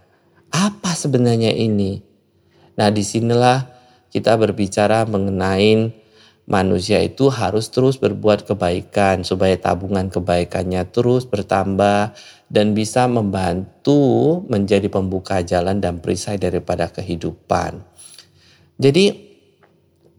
Apa 0.49 0.97
sebenarnya 0.97 1.53
ini? 1.53 2.01
Nah 2.81 2.89
di 2.89 3.05
sinilah 3.05 3.69
kita 4.09 4.33
berbicara 4.41 5.05
mengenai 5.05 5.93
manusia 6.49 7.05
itu 7.05 7.29
harus 7.29 7.69
terus 7.69 8.01
berbuat 8.01 8.49
kebaikan 8.49 9.21
supaya 9.21 9.53
tabungan 9.61 10.09
kebaikannya 10.09 10.89
terus 10.89 11.29
bertambah 11.29 12.17
dan 12.49 12.73
bisa 12.73 13.05
membantu 13.05 14.41
menjadi 14.49 14.89
pembuka 14.89 15.45
jalan 15.45 15.77
dan 15.79 16.01
perisai 16.01 16.41
daripada 16.41 16.89
kehidupan. 16.89 17.85
Jadi 18.81 19.13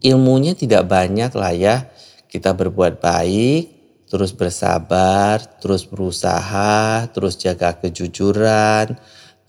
ilmunya 0.06 0.54
tidak 0.54 0.86
banyak 0.86 1.34
lah 1.34 1.52
ya. 1.52 1.76
Kita 2.30 2.54
berbuat 2.54 3.02
baik, 3.02 3.62
terus 4.06 4.30
bersabar, 4.30 5.42
terus 5.58 5.82
berusaha, 5.82 7.10
terus 7.10 7.34
jaga 7.42 7.74
kejujuran, 7.74 8.94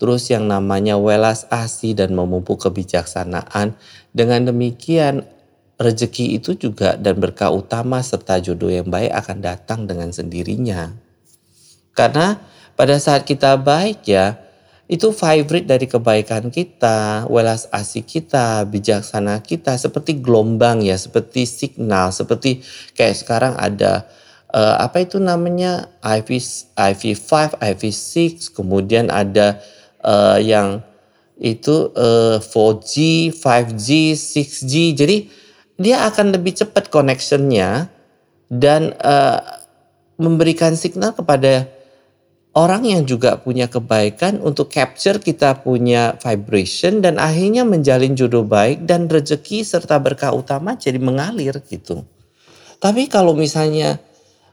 terus 0.02 0.26
yang 0.34 0.50
namanya 0.50 0.98
welas 0.98 1.46
asih 1.46 1.94
dan 1.94 2.10
memupuk 2.10 2.58
kebijaksanaan. 2.58 3.78
Dengan 4.10 4.50
demikian 4.50 5.22
rezeki 5.82 6.38
itu 6.38 6.54
juga 6.54 6.94
dan 6.94 7.18
berkah 7.18 7.50
utama 7.50 7.98
serta 8.00 8.38
jodoh 8.38 8.70
yang 8.70 8.86
baik 8.86 9.10
akan 9.12 9.38
datang 9.42 9.84
dengan 9.84 10.14
sendirinya. 10.14 10.94
Karena 11.92 12.40
pada 12.78 12.96
saat 12.96 13.28
kita 13.28 13.60
baik 13.60 14.06
ya, 14.08 14.40
itu 14.88 15.12
favorite 15.12 15.68
dari 15.68 15.86
kebaikan 15.88 16.52
kita, 16.52 17.24
welas 17.28 17.68
asih 17.72 18.04
kita, 18.04 18.64
bijaksana 18.68 19.40
kita 19.44 19.76
seperti 19.76 20.20
gelombang 20.20 20.84
ya, 20.84 20.96
seperti 20.96 21.44
signal, 21.48 22.12
seperti 22.12 22.60
kayak 22.96 23.16
sekarang 23.16 23.54
ada 23.56 24.08
uh, 24.52 24.76
apa 24.80 25.04
itu 25.04 25.16
namanya 25.16 25.88
IV 26.04 26.28
IV5, 26.76 27.56
IV6, 27.56 28.52
kemudian 28.52 29.08
ada 29.08 29.60
uh, 30.04 30.36
yang 30.36 30.84
itu 31.42 31.90
uh, 31.96 32.38
4G, 32.38 32.94
5G, 33.34 34.14
6G. 34.14 34.72
Jadi 34.94 35.16
dia 35.82 36.06
akan 36.06 36.38
lebih 36.38 36.54
cepat 36.62 36.88
connectionnya 36.88 37.90
dan 38.46 38.94
uh, 39.02 39.42
memberikan 40.22 40.78
signal 40.78 41.10
kepada 41.10 41.66
orang 42.54 42.84
yang 42.84 43.02
juga 43.08 43.40
punya 43.40 43.66
kebaikan 43.66 44.38
untuk 44.44 44.70
capture 44.70 45.18
kita 45.18 45.64
punya 45.64 46.14
vibration 46.20 47.00
dan 47.00 47.16
akhirnya 47.18 47.64
menjalin 47.66 48.14
jodoh 48.14 48.44
baik 48.44 48.84
dan 48.86 49.08
rezeki 49.08 49.64
serta 49.66 49.98
berkah 49.98 50.30
utama 50.36 50.76
jadi 50.76 51.00
mengalir 51.00 51.58
gitu. 51.64 52.04
Tapi 52.78 53.08
kalau 53.08 53.32
misalnya 53.34 53.98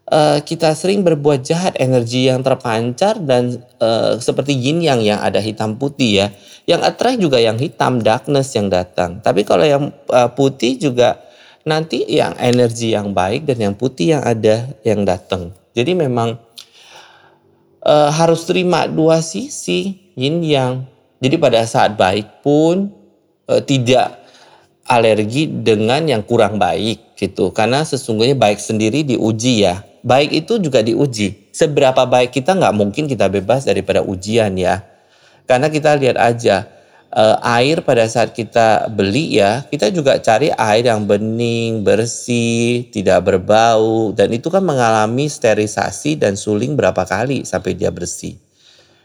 uh, 0.10 0.38
kita 0.42 0.74
sering 0.74 1.06
berbuat 1.06 1.46
jahat, 1.46 1.78
energi 1.78 2.28
yang 2.28 2.42
terpancar 2.42 3.22
dan 3.22 3.62
uh, 3.80 4.18
seperti 4.18 4.58
yin 4.58 4.82
yang 4.82 5.00
yang 5.00 5.22
ada 5.22 5.40
hitam 5.40 5.78
putih 5.78 6.26
ya, 6.26 6.28
yang 6.66 6.82
attract 6.84 7.22
juga 7.22 7.38
yang 7.40 7.56
hitam, 7.56 8.02
darkness 8.02 8.52
yang 8.58 8.68
datang. 8.68 9.22
Tapi 9.22 9.46
kalau 9.46 9.64
yang 9.64 9.94
uh, 10.10 10.30
putih 10.34 10.76
juga 10.78 11.22
nanti 11.64 12.04
yang 12.10 12.34
energi 12.42 12.98
yang 12.98 13.14
baik 13.14 13.46
dan 13.46 13.58
yang 13.62 13.76
putih 13.78 14.18
yang 14.18 14.24
ada 14.26 14.74
yang 14.82 15.06
datang. 15.06 15.54
Jadi 15.78 15.94
memang 15.94 16.36
uh, 17.86 18.10
harus 18.10 18.44
terima 18.50 18.90
dua 18.90 19.22
sisi 19.22 20.12
yin 20.18 20.42
yang. 20.44 20.86
Jadi 21.20 21.36
pada 21.36 21.60
saat 21.68 22.00
baik 22.00 22.40
pun 22.40 22.90
uh, 23.52 23.62
tidak 23.64 24.24
alergi 24.88 25.46
dengan 25.46 26.08
yang 26.08 26.24
kurang 26.26 26.58
baik 26.58 27.14
gitu. 27.20 27.52
Karena 27.54 27.86
sesungguhnya 27.86 28.34
baik 28.40 28.58
sendiri 28.58 29.06
diuji 29.06 29.68
ya. 29.68 29.89
Baik 30.00 30.46
itu 30.46 30.60
juga 30.64 30.80
diuji. 30.80 31.52
Seberapa 31.52 32.08
baik 32.08 32.32
kita 32.32 32.56
nggak 32.56 32.76
mungkin 32.76 33.08
kita 33.08 33.28
bebas 33.28 33.68
daripada 33.68 34.00
ujian 34.00 34.56
ya. 34.56 34.84
Karena 35.44 35.68
kita 35.68 35.98
lihat 35.98 36.16
aja 36.16 36.70
uh, 37.14 37.38
air 37.42 37.82
pada 37.82 38.06
saat 38.06 38.32
kita 38.32 38.88
beli 38.94 39.42
ya, 39.42 39.66
kita 39.68 39.90
juga 39.90 40.22
cari 40.22 40.54
air 40.54 40.88
yang 40.88 41.10
bening, 41.10 41.82
bersih, 41.82 42.88
tidak 42.94 43.26
berbau 43.26 44.14
dan 44.14 44.30
itu 44.32 44.48
kan 44.48 44.62
mengalami 44.62 45.26
sterilisasi 45.26 46.22
dan 46.22 46.38
suling 46.38 46.78
berapa 46.78 47.02
kali 47.06 47.44
sampai 47.44 47.76
dia 47.76 47.90
bersih. 47.90 48.38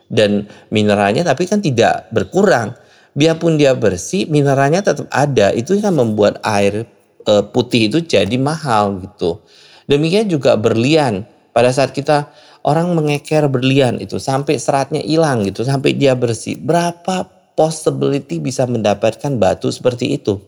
Dan 0.05 0.47
mineralnya 0.69 1.25
tapi 1.25 1.49
kan 1.49 1.65
tidak 1.65 2.13
berkurang. 2.13 2.77
Biarpun 3.15 3.55
dia 3.55 3.79
bersih, 3.79 4.27
mineralnya 4.27 4.83
tetap 4.83 5.07
ada. 5.15 5.55
Itu 5.55 5.79
kan 5.79 5.95
membuat 5.95 6.43
air 6.43 6.83
uh, 7.25 7.47
putih 7.47 7.89
itu 7.89 7.99
jadi 8.03 8.37
mahal 8.37 9.01
gitu. 9.01 9.41
Demikian 9.85 10.29
juga 10.33 10.57
berlian. 10.57 11.29
Pada 11.55 11.71
saat 11.71 11.95
kita 11.95 12.35
orang 12.67 12.91
mengeker 12.99 13.47
berlian 13.47 14.03
itu 14.03 14.19
sampai 14.19 14.59
seratnya 14.59 14.99
hilang 15.05 15.47
gitu, 15.47 15.62
sampai 15.62 15.95
dia 15.95 16.19
bersih. 16.19 16.59
Berapa 16.59 17.31
possibility 17.55 18.43
bisa 18.43 18.67
mendapatkan 18.67 19.31
batu 19.38 19.71
seperti 19.71 20.19
itu? 20.19 20.43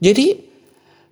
Jadi 0.00 0.48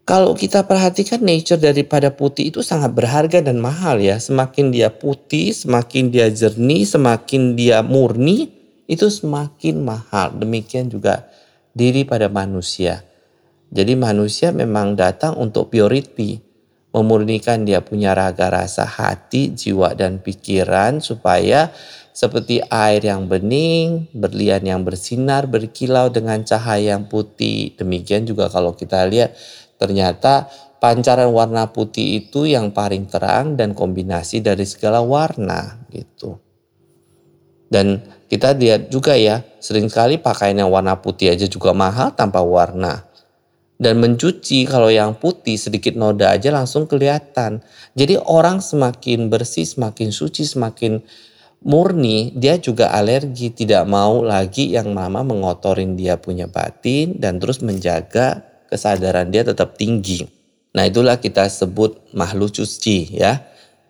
kalau 0.08 0.32
kita 0.32 0.64
perhatikan 0.64 1.20
nature 1.20 1.60
daripada 1.60 2.08
putih 2.08 2.48
itu 2.48 2.64
sangat 2.64 2.96
berharga 2.96 3.44
dan 3.44 3.60
mahal 3.60 4.00
ya. 4.00 4.16
Semakin 4.16 4.72
dia 4.72 4.88
putih, 4.88 5.52
semakin 5.52 6.08
dia 6.08 6.32
jernih, 6.32 6.88
semakin 6.88 7.52
dia 7.52 7.84
murni, 7.84 8.48
itu 8.88 9.12
semakin 9.12 9.84
mahal. 9.84 10.32
Demikian 10.40 10.88
juga 10.88 11.28
diri 11.76 12.08
pada 12.08 12.32
manusia. 12.32 13.04
Jadi 13.68 13.92
manusia 14.00 14.48
memang 14.48 14.96
datang 14.96 15.36
untuk 15.36 15.68
purity 15.68 16.47
memurnikan 16.92 17.68
dia 17.68 17.84
punya 17.84 18.16
raga 18.16 18.48
rasa 18.48 18.88
hati, 18.88 19.52
jiwa 19.52 19.92
dan 19.92 20.20
pikiran 20.24 21.04
supaya 21.04 21.72
seperti 22.18 22.58
air 22.66 23.06
yang 23.06 23.30
bening, 23.30 24.10
berlian 24.10 24.66
yang 24.66 24.82
bersinar, 24.82 25.46
berkilau 25.46 26.10
dengan 26.10 26.42
cahaya 26.42 26.98
yang 26.98 27.06
putih. 27.06 27.78
Demikian 27.78 28.26
juga 28.26 28.50
kalau 28.50 28.74
kita 28.74 29.06
lihat 29.06 29.38
ternyata 29.78 30.50
pancaran 30.82 31.30
warna 31.30 31.70
putih 31.70 32.26
itu 32.26 32.50
yang 32.50 32.74
paling 32.74 33.06
terang 33.06 33.54
dan 33.54 33.70
kombinasi 33.70 34.42
dari 34.42 34.66
segala 34.66 34.98
warna 34.98 35.78
gitu. 35.94 36.42
Dan 37.68 38.00
kita 38.28 38.56
lihat 38.56 38.88
juga 38.88 39.16
ya, 39.16 39.44
sering 39.60 39.92
kali 39.92 40.20
pakaian 40.20 40.56
yang 40.56 40.72
warna 40.72 40.98
putih 41.00 41.32
aja 41.32 41.44
juga 41.48 41.76
mahal 41.76 42.16
tanpa 42.16 42.40
warna. 42.40 43.07
Dan 43.78 44.02
mencuci 44.02 44.66
kalau 44.66 44.90
yang 44.90 45.14
putih 45.14 45.54
sedikit 45.54 45.94
noda 45.94 46.34
aja 46.34 46.50
langsung 46.50 46.90
kelihatan. 46.90 47.62
Jadi 47.94 48.18
orang 48.18 48.58
semakin 48.58 49.30
bersih, 49.30 49.62
semakin 49.62 50.10
suci, 50.10 50.42
semakin 50.42 50.98
murni, 51.62 52.34
dia 52.34 52.58
juga 52.58 52.90
alergi, 52.90 53.54
tidak 53.54 53.86
mau 53.86 54.22
lagi 54.22 54.74
yang 54.74 54.90
mama 54.90 55.22
mengotorin 55.22 55.94
dia 55.94 56.18
punya 56.18 56.50
batin 56.50 57.22
dan 57.22 57.38
terus 57.38 57.62
menjaga 57.62 58.42
kesadaran 58.66 59.30
dia 59.30 59.46
tetap 59.46 59.78
tinggi. 59.78 60.26
Nah 60.74 60.84
itulah 60.86 61.22
kita 61.22 61.46
sebut 61.46 61.98
makhluk 62.14 62.54
suci 62.54 63.14
ya. 63.14 63.46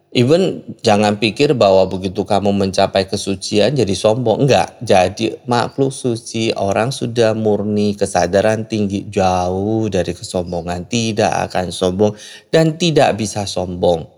Even 0.08 0.64
jangan 0.80 1.20
pikir 1.20 1.52
bahwa 1.52 1.84
begitu 1.84 2.24
kamu 2.24 2.48
mencapai 2.56 3.04
kesucian 3.04 3.76
jadi 3.76 3.92
sombong. 3.92 4.48
Enggak, 4.48 4.80
jadi 4.80 5.36
makhluk 5.44 5.92
suci 5.92 6.48
orang 6.56 6.88
sudah 6.88 7.36
murni 7.36 7.92
kesadaran 7.92 8.64
tinggi 8.64 9.04
jauh 9.12 9.84
dari 9.92 10.16
kesombongan. 10.16 10.88
Tidak 10.88 11.28
akan 11.52 11.68
sombong 11.68 12.16
dan 12.48 12.80
tidak 12.80 13.20
bisa 13.20 13.44
sombong. 13.44 14.08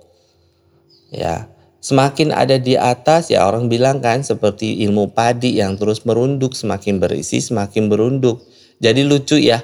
Ya, 1.11 1.50
semakin 1.82 2.38
ada 2.38 2.54
di 2.54 2.78
atas 2.78 3.35
ya 3.35 3.50
orang 3.50 3.66
bilang 3.66 3.99
kan 3.99 4.23
seperti 4.23 4.87
ilmu 4.87 5.11
padi 5.11 5.59
yang 5.59 5.75
terus 5.75 6.06
merunduk 6.06 6.54
semakin 6.54 7.02
berisi 7.02 7.42
semakin 7.42 7.90
berunduk. 7.90 8.47
Jadi 8.78 9.02
lucu 9.02 9.42
ya 9.42 9.59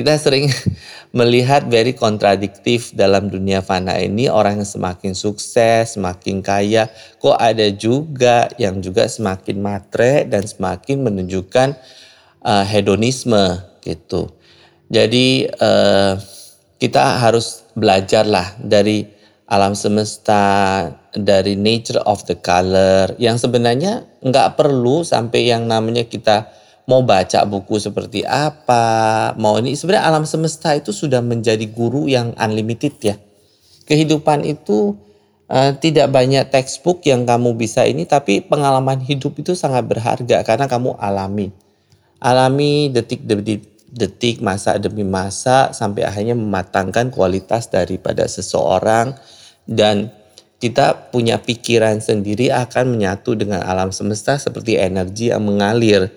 kita 0.00 0.16
sering 0.16 0.48
melihat 1.18 1.68
very 1.68 1.92
kontradiktif 1.92 2.96
dalam 2.96 3.28
dunia 3.28 3.60
fana 3.60 4.00
ini 4.00 4.32
orang 4.32 4.64
yang 4.64 4.68
semakin 4.68 5.12
sukses, 5.12 6.00
semakin 6.00 6.40
kaya, 6.40 6.88
kok 7.20 7.36
ada 7.36 7.68
juga 7.68 8.48
yang 8.56 8.80
juga 8.80 9.04
semakin 9.04 9.60
matre 9.60 10.24
dan 10.24 10.48
semakin 10.48 11.04
menunjukkan 11.04 11.76
uh, 12.40 12.64
hedonisme 12.64 13.60
gitu. 13.84 14.32
Jadi 14.88 15.46
uh, 15.60 16.16
kita 16.80 17.20
harus 17.20 17.68
belajarlah 17.76 18.56
dari 18.58 19.04
alam 19.50 19.76
semesta, 19.76 20.88
dari 21.12 21.58
nature 21.58 22.00
of 22.08 22.24
the 22.24 22.38
color 22.38 23.12
yang 23.20 23.36
sebenarnya 23.36 24.06
nggak 24.22 24.56
perlu 24.56 25.02
sampai 25.02 25.50
yang 25.50 25.66
namanya 25.66 26.06
kita 26.06 26.48
mau 26.90 27.06
baca 27.06 27.46
buku 27.46 27.78
seperti 27.78 28.26
apa, 28.26 29.30
mau 29.38 29.54
ini 29.62 29.78
sebenarnya 29.78 30.10
alam 30.10 30.26
semesta 30.26 30.74
itu 30.74 30.90
sudah 30.90 31.22
menjadi 31.22 31.62
guru 31.70 32.10
yang 32.10 32.34
unlimited 32.34 32.98
ya. 32.98 33.14
Kehidupan 33.86 34.42
itu 34.42 34.98
uh, 35.46 35.70
tidak 35.78 36.10
banyak 36.10 36.50
textbook 36.50 37.06
yang 37.06 37.22
kamu 37.22 37.54
bisa 37.54 37.86
ini, 37.86 38.10
tapi 38.10 38.42
pengalaman 38.42 38.98
hidup 39.06 39.38
itu 39.38 39.54
sangat 39.54 39.86
berharga 39.86 40.42
karena 40.42 40.66
kamu 40.66 40.98
alami. 40.98 41.54
Alami 42.18 42.90
detik 42.90 43.22
demi 43.22 43.62
detik, 43.90 44.42
masa 44.42 44.74
demi 44.74 45.06
masa 45.06 45.70
sampai 45.70 46.02
akhirnya 46.02 46.34
mematangkan 46.34 47.14
kualitas 47.14 47.70
daripada 47.70 48.26
seseorang 48.26 49.14
dan 49.70 50.10
kita 50.60 51.08
punya 51.14 51.40
pikiran 51.40 52.02
sendiri 52.02 52.52
akan 52.52 52.98
menyatu 52.98 53.32
dengan 53.32 53.64
alam 53.64 53.94
semesta 53.94 54.36
seperti 54.36 54.76
energi 54.76 55.32
yang 55.32 55.42
mengalir 55.42 56.12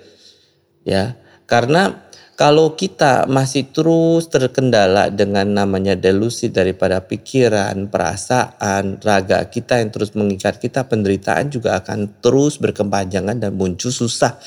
ya 0.83 1.15
karena 1.49 2.03
kalau 2.33 2.73
kita 2.73 3.29
masih 3.29 3.69
terus 3.69 4.25
terkendala 4.25 5.13
dengan 5.13 5.45
namanya 5.53 5.93
delusi 5.93 6.49
daripada 6.49 6.97
pikiran, 7.05 7.93
perasaan, 7.93 8.97
raga 9.05 9.45
kita 9.53 9.77
yang 9.77 9.93
terus 9.93 10.17
mengikat 10.17 10.57
kita, 10.57 10.89
penderitaan 10.89 11.53
juga 11.53 11.77
akan 11.77 12.19
terus 12.25 12.57
berkepanjangan 12.57 13.37
dan 13.37 13.53
muncul 13.53 13.93
susah 13.93 14.41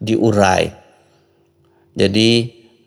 diurai. 0.00 0.72
Jadi 1.92 2.30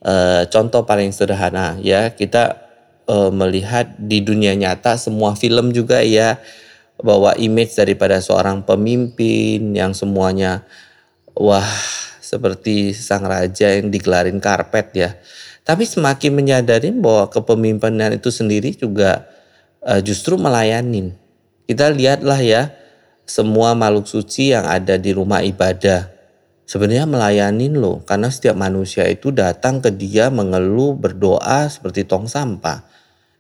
eh, 0.02 0.44
contoh 0.50 0.82
paling 0.82 1.14
sederhana 1.14 1.78
ya 1.86 2.10
kita 2.18 2.58
eh, 3.06 3.32
melihat 3.32 4.02
di 4.02 4.26
dunia 4.26 4.58
nyata 4.58 4.98
semua 4.98 5.38
film 5.38 5.70
juga 5.70 6.02
ya 6.02 6.42
bahwa 7.00 7.38
image 7.38 7.78
daripada 7.78 8.20
seorang 8.20 8.66
pemimpin 8.66 9.72
yang 9.72 9.96
semuanya 9.96 10.66
wah 11.38 11.70
seperti 12.30 12.94
sang 12.94 13.26
raja 13.26 13.74
yang 13.74 13.90
digelarin 13.90 14.38
karpet 14.38 14.88
ya. 14.94 15.10
Tapi 15.66 15.82
semakin 15.82 16.38
menyadari 16.38 16.94
bahwa 16.94 17.26
kepemimpinan 17.34 18.14
itu 18.14 18.30
sendiri 18.30 18.70
juga 18.78 19.26
uh, 19.82 19.98
justru 19.98 20.38
melayanin. 20.38 21.18
Kita 21.66 21.90
lihatlah 21.90 22.38
ya 22.38 22.70
semua 23.26 23.74
makhluk 23.74 24.06
suci 24.06 24.54
yang 24.54 24.70
ada 24.70 25.02
di 25.02 25.10
rumah 25.10 25.42
ibadah. 25.42 26.10
Sebenarnya 26.70 27.10
melayanin 27.10 27.82
loh 27.82 28.06
karena 28.06 28.30
setiap 28.30 28.54
manusia 28.54 29.10
itu 29.10 29.34
datang 29.34 29.82
ke 29.82 29.90
dia 29.90 30.30
mengeluh 30.30 30.94
berdoa 30.94 31.66
seperti 31.66 32.06
tong 32.06 32.30
sampah. 32.30 32.86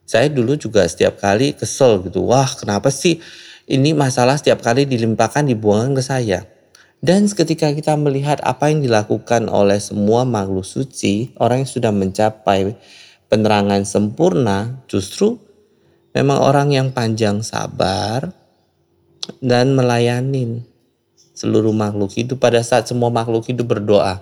Saya 0.09 0.33
dulu 0.33 0.57
juga 0.57 0.81
setiap 0.89 1.21
kali 1.21 1.53
kesel 1.53 2.01
gitu. 2.09 2.25
Wah 2.25 2.49
kenapa 2.57 2.89
sih 2.89 3.21
ini 3.69 3.93
masalah 3.93 4.41
setiap 4.41 4.65
kali 4.65 4.89
dilimpahkan 4.89 5.45
dibuangkan 5.45 5.93
ke 5.93 6.01
saya. 6.01 6.41
Dan 6.99 7.31
ketika 7.31 7.71
kita 7.71 7.95
melihat 7.95 8.43
apa 8.43 8.67
yang 8.67 8.83
dilakukan 8.83 9.47
oleh 9.47 9.79
semua 9.79 10.27
makhluk 10.27 10.67
suci, 10.67 11.31
orang 11.39 11.63
yang 11.63 11.71
sudah 11.71 11.91
mencapai 11.95 12.75
penerangan 13.31 13.87
sempurna, 13.87 14.83
justru 14.91 15.39
memang 16.11 16.43
orang 16.43 16.75
yang 16.75 16.87
panjang 16.91 17.39
sabar 17.39 18.35
dan 19.39 19.79
melayani 19.79 20.67
seluruh 21.31 21.71
makhluk 21.71 22.11
hidup 22.19 22.43
pada 22.43 22.59
saat 22.59 22.91
semua 22.91 23.07
makhluk 23.07 23.47
hidup 23.47 23.79
berdoa. 23.79 24.19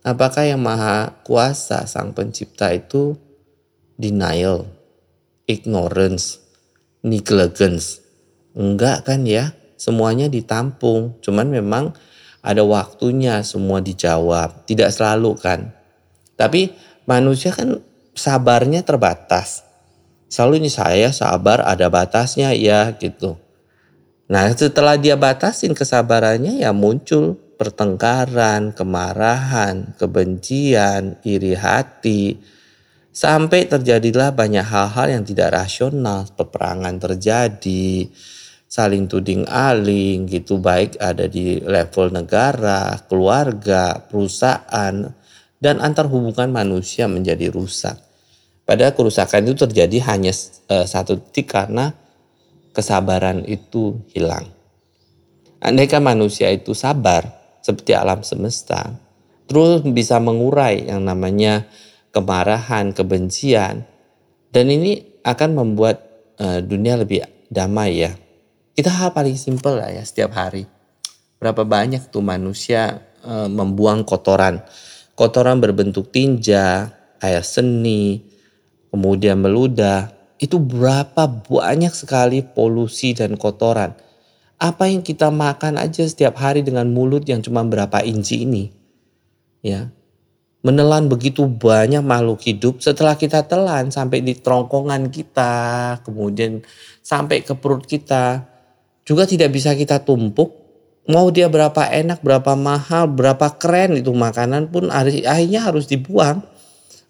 Apakah 0.00 0.48
yang 0.48 0.62
maha 0.62 1.12
kuasa 1.20 1.84
sang 1.84 2.16
pencipta 2.16 2.72
itu 2.72 3.18
denial, 4.00 4.64
ignorance, 5.44 6.40
negligence? 7.04 8.00
Enggak 8.56 9.04
kan 9.04 9.28
ya? 9.28 9.52
Semuanya 9.76 10.26
ditampung. 10.26 11.20
Cuman 11.20 11.48
memang 11.48 11.94
ada 12.42 12.64
waktunya 12.66 13.40
semua 13.46 13.78
dijawab. 13.78 14.66
Tidak 14.66 14.90
selalu 14.90 15.36
kan. 15.38 15.70
Tapi 16.36 16.72
manusia 17.08 17.52
kan 17.54 17.80
sabarnya 18.16 18.82
terbatas. 18.82 19.62
Selalu 20.26 20.66
ini 20.66 20.70
saya 20.72 21.14
sabar 21.14 21.62
ada 21.62 21.86
batasnya 21.86 22.50
ya 22.56 22.96
gitu. 22.98 23.38
Nah 24.26 24.50
setelah 24.50 24.98
dia 24.98 25.14
batasin 25.14 25.70
kesabarannya 25.70 26.58
ya 26.58 26.74
muncul 26.74 27.38
pertengkaran, 27.56 28.74
kemarahan, 28.74 29.96
kebencian, 29.96 31.22
iri 31.24 31.54
hati. 31.56 32.36
Sampai 33.16 33.64
terjadilah 33.64 34.36
banyak 34.36 34.66
hal-hal 34.66 35.08
yang 35.08 35.24
tidak 35.24 35.56
rasional, 35.56 36.28
peperangan 36.36 37.00
terjadi, 37.00 38.12
saling 38.76 39.08
tuding 39.08 39.48
aling 39.48 40.28
gitu 40.28 40.60
baik 40.60 41.00
ada 41.00 41.24
di 41.24 41.64
level 41.64 42.12
negara, 42.12 43.00
keluarga, 43.08 44.04
perusahaan 44.04 45.16
dan 45.56 45.80
antar 45.80 46.12
hubungan 46.12 46.52
manusia 46.52 47.08
menjadi 47.08 47.48
rusak. 47.48 47.96
Padahal 48.68 48.92
kerusakan 48.92 49.48
itu 49.48 49.64
terjadi 49.64 50.12
hanya 50.12 50.36
uh, 50.68 50.84
satu 50.84 51.16
titik 51.16 51.56
karena 51.56 51.96
kesabaran 52.76 53.48
itu 53.48 53.96
hilang. 54.12 54.44
Andaikan 55.64 56.04
manusia 56.04 56.52
itu 56.52 56.76
sabar 56.76 57.24
seperti 57.64 57.96
alam 57.96 58.20
semesta, 58.20 58.92
terus 59.48 59.80
bisa 59.88 60.20
mengurai 60.20 60.84
yang 60.84 61.00
namanya 61.00 61.64
kemarahan, 62.12 62.92
kebencian, 62.92 63.88
dan 64.52 64.66
ini 64.68 65.16
akan 65.24 65.56
membuat 65.56 66.04
uh, 66.36 66.60
dunia 66.60 67.00
lebih 67.00 67.24
damai 67.48 68.04
ya. 68.04 68.25
Kita 68.76 68.92
hal 68.92 69.16
paling 69.16 69.40
simpel 69.40 69.80
lah 69.80 69.88
ya 69.88 70.04
setiap 70.04 70.36
hari. 70.36 70.68
Berapa 71.40 71.64
banyak 71.64 72.12
tuh 72.12 72.20
manusia 72.20 73.08
e, 73.24 73.48
membuang 73.48 74.04
kotoran. 74.04 74.60
Kotoran 75.16 75.64
berbentuk 75.64 76.12
tinja, 76.12 76.92
air 77.24 77.40
seni, 77.40 78.20
kemudian 78.92 79.40
meludah. 79.40 80.12
Itu 80.36 80.60
berapa 80.60 81.24
banyak 81.24 81.88
sekali 81.96 82.44
polusi 82.44 83.16
dan 83.16 83.40
kotoran. 83.40 83.96
Apa 84.60 84.92
yang 84.92 85.00
kita 85.00 85.32
makan 85.32 85.80
aja 85.80 86.04
setiap 86.04 86.36
hari 86.36 86.60
dengan 86.60 86.92
mulut 86.92 87.24
yang 87.24 87.40
cuma 87.40 87.64
berapa 87.64 88.04
inci 88.04 88.44
ini. 88.44 88.68
Ya, 89.64 89.88
menelan 90.60 91.08
begitu 91.08 91.48
banyak 91.48 92.04
makhluk 92.04 92.44
hidup 92.44 92.84
setelah 92.84 93.16
kita 93.16 93.40
telan 93.48 93.88
sampai 93.88 94.20
di 94.20 94.36
terongkongan 94.36 95.08
kita, 95.08 95.54
kemudian 96.04 96.60
sampai 97.00 97.40
ke 97.40 97.56
perut 97.56 97.88
kita 97.88 98.55
juga 99.06 99.24
tidak 99.24 99.54
bisa 99.54 99.72
kita 99.72 100.02
tumpuk. 100.02 100.52
Mau 101.06 101.30
dia 101.30 101.46
berapa 101.46 101.86
enak, 101.86 102.18
berapa 102.18 102.58
mahal, 102.58 103.06
berapa 103.06 103.54
keren 103.62 103.94
itu 103.94 104.10
makanan 104.10 104.74
pun 104.74 104.90
akhirnya 104.90 105.62
harus 105.62 105.86
dibuang. 105.86 106.42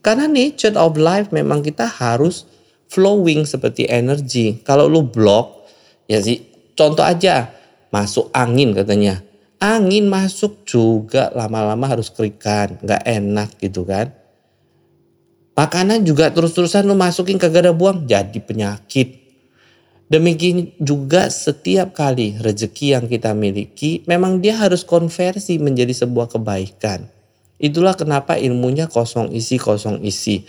Karena 0.05 0.29
nature 0.29 0.77
of 0.77 1.01
life 1.01 1.33
memang 1.33 1.65
kita 1.65 1.89
harus 1.89 2.45
flowing 2.93 3.49
seperti 3.49 3.89
energi. 3.89 4.61
Kalau 4.61 4.87
lu 4.87 5.09
block, 5.09 5.67
ya 6.07 6.21
sih 6.21 6.45
contoh 6.77 7.03
aja 7.03 7.51
masuk 7.91 8.31
angin 8.37 8.77
katanya. 8.77 9.25
angin 9.57 10.05
masuk 10.05 10.69
juga 10.69 11.33
lama-lama 11.33 11.89
harus 11.89 12.13
kerikan, 12.13 12.77
nggak 12.85 13.03
enak 13.09 13.57
gitu 13.57 13.89
kan. 13.89 14.13
Makanan 15.57 16.05
juga 16.05 16.29
terus-terusan 16.29 16.85
lu 16.85 16.93
masukin 16.93 17.41
kagak 17.41 17.73
buang 17.73 18.05
jadi 18.05 18.37
penyakit. 18.37 19.26
Demikian 20.07 20.71
juga 20.79 21.27
setiap 21.35 21.91
kali 21.91 22.39
rezeki 22.39 22.95
yang 22.95 23.11
kita 23.11 23.35
miliki 23.35 24.07
memang 24.07 24.39
dia 24.39 24.55
harus 24.55 24.87
konversi 24.87 25.59
menjadi 25.59 25.91
sebuah 25.91 26.31
kebaikan. 26.31 27.11
Itulah 27.59 27.99
kenapa 27.99 28.39
ilmunya 28.39 28.87
kosong 28.87 29.35
isi 29.35 29.59
kosong 29.59 30.07
isi. 30.07 30.47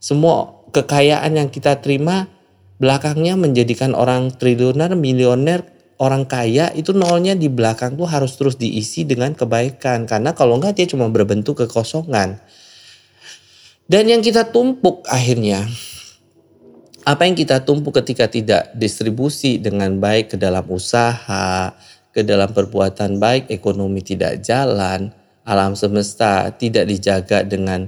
Semua 0.00 0.48
kekayaan 0.72 1.36
yang 1.36 1.52
kita 1.52 1.84
terima 1.84 2.32
belakangnya 2.80 3.36
menjadikan 3.36 3.92
orang 3.92 4.32
triliuner, 4.32 4.96
milioner, 4.96 5.68
orang 6.00 6.24
kaya 6.24 6.72
itu 6.72 6.96
nolnya 6.96 7.36
di 7.36 7.52
belakang 7.52 8.00
tuh 8.00 8.08
harus 8.08 8.34
terus 8.40 8.56
diisi 8.56 9.04
dengan 9.04 9.36
kebaikan 9.36 10.08
karena 10.08 10.32
kalau 10.32 10.56
enggak 10.56 10.80
dia 10.80 10.86
cuma 10.88 11.12
berbentuk 11.12 11.60
kekosongan. 11.60 12.40
Dan 13.84 14.08
yang 14.08 14.24
kita 14.24 14.48
tumpuk 14.48 15.04
akhirnya, 15.12 15.68
apa 17.04 17.28
yang 17.28 17.36
kita 17.36 17.60
tumpuk 17.60 18.00
ketika 18.00 18.24
tidak 18.32 18.72
distribusi 18.72 19.60
dengan 19.60 20.00
baik 20.00 20.34
ke 20.34 20.36
dalam 20.40 20.64
usaha, 20.72 21.76
ke 22.16 22.24
dalam 22.24 22.48
perbuatan 22.48 23.20
baik, 23.20 23.52
ekonomi 23.52 24.00
tidak 24.00 24.40
jalan, 24.40 25.12
alam 25.44 25.76
semesta 25.76 26.48
tidak 26.56 26.88
dijaga 26.88 27.44
dengan 27.44 27.84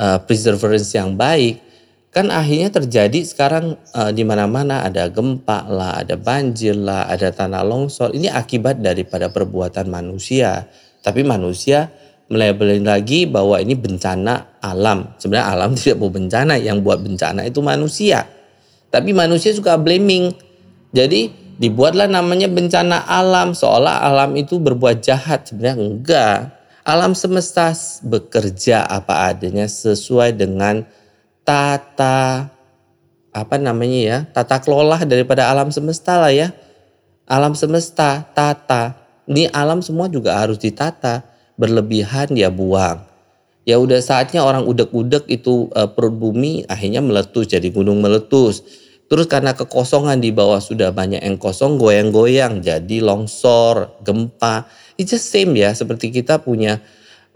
uh, 0.00 0.16
perseverance 0.24 0.96
yang 0.96 1.12
baik, 1.12 1.60
kan 2.08 2.32
akhirnya 2.32 2.72
terjadi 2.72 3.20
sekarang 3.28 3.76
uh, 3.92 4.08
di 4.08 4.24
mana-mana 4.24 4.80
ada 4.80 5.12
gempa 5.12 5.68
lah, 5.68 6.00
ada 6.00 6.16
banjir 6.16 6.72
lah, 6.72 7.04
ada 7.04 7.28
tanah 7.36 7.60
longsor. 7.68 8.16
Ini 8.16 8.32
akibat 8.32 8.80
daripada 8.80 9.28
perbuatan 9.28 9.92
manusia. 9.92 10.64
Tapi 11.04 11.20
manusia 11.20 11.92
melabelin 12.32 12.88
lagi 12.88 13.28
bahwa 13.28 13.60
ini 13.60 13.76
bencana 13.76 14.56
alam. 14.64 15.12
Sebenarnya 15.20 15.52
alam 15.52 15.70
tidak 15.76 16.00
mau 16.00 16.08
bencana, 16.08 16.56
yang 16.56 16.80
buat 16.80 17.04
bencana 17.04 17.44
itu 17.44 17.60
manusia. 17.60 18.33
Tapi 18.94 19.10
manusia 19.10 19.50
suka 19.50 19.74
blaming. 19.74 20.30
Jadi 20.94 21.34
dibuatlah 21.58 22.06
namanya 22.06 22.46
bencana 22.46 23.02
alam 23.02 23.50
seolah 23.58 24.06
alam 24.06 24.38
itu 24.38 24.62
berbuat 24.62 25.02
jahat. 25.02 25.50
Sebenarnya 25.50 25.76
enggak. 25.82 26.38
Alam 26.86 27.18
semesta 27.18 27.74
bekerja 28.06 28.86
apa 28.86 29.34
adanya 29.34 29.66
sesuai 29.66 30.36
dengan 30.38 30.86
tata 31.42 32.52
apa 33.34 33.56
namanya 33.58 33.98
ya 33.98 34.18
tata 34.30 34.62
kelola 34.62 35.02
daripada 35.02 35.50
alam 35.50 35.72
semesta 35.74 36.20
lah 36.20 36.30
ya 36.30 36.54
alam 37.24 37.56
semesta 37.56 38.28
tata 38.36 39.00
ini 39.24 39.48
alam 39.48 39.80
semua 39.80 40.12
juga 40.12 40.36
harus 40.36 40.60
ditata 40.60 41.24
berlebihan 41.56 42.36
dia 42.36 42.52
buang. 42.52 43.00
Ya 43.64 43.80
udah 43.80 43.96
saatnya 44.04 44.44
orang 44.44 44.68
udek-udek 44.68 45.24
itu 45.32 45.72
uh, 45.72 45.88
perut 45.88 46.12
bumi 46.12 46.68
akhirnya 46.68 47.00
meletus 47.00 47.48
jadi 47.48 47.64
gunung 47.72 48.04
meletus. 48.04 48.60
Terus 49.14 49.30
karena 49.30 49.54
kekosongan 49.54 50.18
di 50.18 50.34
bawah 50.34 50.58
sudah 50.58 50.90
banyak 50.90 51.22
yang 51.22 51.38
kosong 51.38 51.78
goyang-goyang 51.78 52.58
jadi 52.66 52.98
longsor, 52.98 54.02
gempa. 54.02 54.66
It's 54.98 55.14
just 55.14 55.30
same 55.30 55.54
ya 55.54 55.70
seperti 55.70 56.10
kita 56.10 56.42
punya 56.42 56.82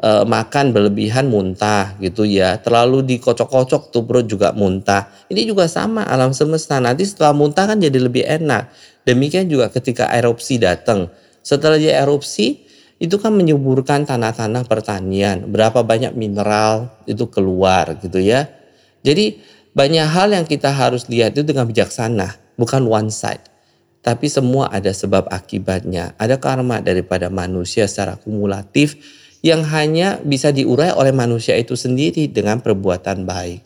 uh, 0.03 0.27
makan 0.27 0.75
berlebihan 0.75 1.31
muntah 1.31 1.95
gitu 2.03 2.27
ya. 2.27 2.59
Terlalu 2.59 3.07
dikocok-kocok 3.15 3.95
tuh 3.95 4.03
perut 4.03 4.27
juga 4.27 4.51
muntah. 4.59 5.07
Ini 5.31 5.47
juga 5.47 5.71
sama 5.71 6.03
alam 6.03 6.35
semesta. 6.35 6.83
Nanti 6.83 7.07
setelah 7.07 7.31
muntah 7.31 7.71
kan 7.71 7.79
jadi 7.79 7.95
lebih 7.95 8.27
enak. 8.27 8.75
Demikian 9.07 9.47
juga 9.47 9.71
ketika 9.71 10.11
erupsi 10.11 10.59
datang. 10.59 11.07
Setelah 11.47 11.79
dia 11.79 12.03
erupsi 12.03 12.59
itu 12.99 13.23
kan 13.23 13.31
menyuburkan 13.31 14.03
tanah-tanah 14.03 14.67
pertanian. 14.67 15.47
Berapa 15.47 15.87
banyak 15.87 16.11
mineral 16.19 16.91
itu 17.07 17.31
keluar 17.31 18.03
gitu 18.03 18.19
ya. 18.19 18.51
Jadi 19.07 19.39
banyak 19.79 20.11
hal 20.11 20.35
yang 20.35 20.43
kita 20.43 20.75
harus 20.75 21.07
lihat 21.07 21.39
itu 21.39 21.47
dengan 21.47 21.71
bijaksana, 21.71 22.35
bukan 22.59 22.83
one 22.91 23.15
side. 23.15 23.47
Tapi 24.03 24.27
semua 24.27 24.67
ada 24.75 24.91
sebab 24.91 25.31
akibatnya. 25.31 26.19
Ada 26.19 26.43
karma 26.43 26.83
daripada 26.83 27.31
manusia 27.31 27.87
secara 27.87 28.19
kumulatif 28.19 28.99
yang 29.39 29.63
hanya 29.63 30.19
bisa 30.27 30.51
diurai 30.51 30.91
oleh 30.91 31.15
manusia 31.15 31.55
itu 31.55 31.79
sendiri 31.79 32.27
dengan 32.27 32.59
perbuatan 32.59 33.23
baik. 33.23 33.63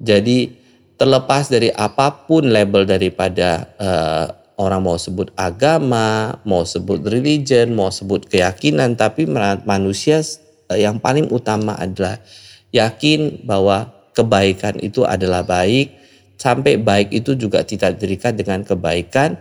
Jadi 0.00 0.52
terlepas 1.00 1.48
dari 1.48 1.72
apa 1.72 2.28
pun 2.28 2.44
label 2.52 2.84
daripada 2.84 3.72
uh, 3.80 4.26
orang 4.60 4.84
mau 4.84 5.00
sebut 5.00 5.32
agama, 5.32 6.36
mau 6.44 6.68
sebut 6.68 7.00
religion, 7.08 7.72
mau 7.72 7.88
sebut 7.88 8.28
keyakinan, 8.28 9.00
tapi 9.00 9.24
manusia 9.64 10.20
eh, 10.68 10.84
yang 10.84 11.00
paling 11.00 11.32
utama 11.32 11.72
adalah 11.80 12.20
yakin 12.68 13.48
bahwa 13.48 13.99
kebaikan 14.16 14.78
itu 14.82 15.06
adalah 15.06 15.46
baik, 15.46 15.94
sampai 16.40 16.80
baik 16.80 17.12
itu 17.12 17.36
juga 17.36 17.62
tidak 17.62 18.00
terikat 18.00 18.34
dengan 18.34 18.64
kebaikan, 18.64 19.36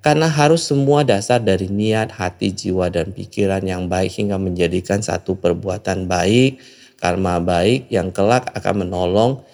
karena 0.00 0.26
harus 0.32 0.64
semua 0.64 1.04
dasar 1.04 1.44
dari 1.44 1.68
niat, 1.68 2.16
hati, 2.16 2.50
jiwa, 2.50 2.88
dan 2.88 3.12
pikiran 3.12 3.60
yang 3.60 3.84
baik 3.86 4.16
hingga 4.16 4.40
menjadikan 4.40 5.04
satu 5.04 5.36
perbuatan 5.36 6.08
baik, 6.08 6.56
karma 6.96 7.36
baik 7.40 7.88
yang 7.92 8.08
kelak 8.08 8.48
akan 8.56 8.88
menolong 8.88 9.44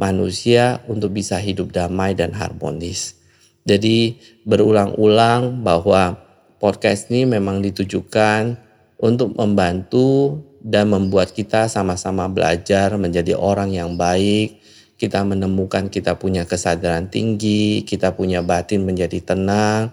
manusia 0.00 0.80
untuk 0.88 1.12
bisa 1.12 1.36
hidup 1.36 1.72
damai 1.76 2.16
dan 2.16 2.32
harmonis. 2.32 3.20
Jadi 3.68 4.16
berulang-ulang 4.48 5.60
bahwa 5.60 6.16
podcast 6.56 7.12
ini 7.12 7.28
memang 7.28 7.60
ditujukan 7.60 8.56
untuk 8.96 9.36
membantu 9.36 10.40
dan 10.60 10.92
membuat 10.92 11.32
kita 11.32 11.66
sama-sama 11.66 12.28
belajar 12.28 12.94
menjadi 13.00 13.34
orang 13.36 13.72
yang 13.72 13.96
baik. 13.96 14.60
Kita 15.00 15.24
menemukan 15.24 15.88
kita 15.88 16.20
punya 16.20 16.44
kesadaran 16.44 17.08
tinggi, 17.08 17.88
kita 17.88 18.12
punya 18.12 18.44
batin 18.44 18.84
menjadi 18.84 19.32
tenang. 19.32 19.88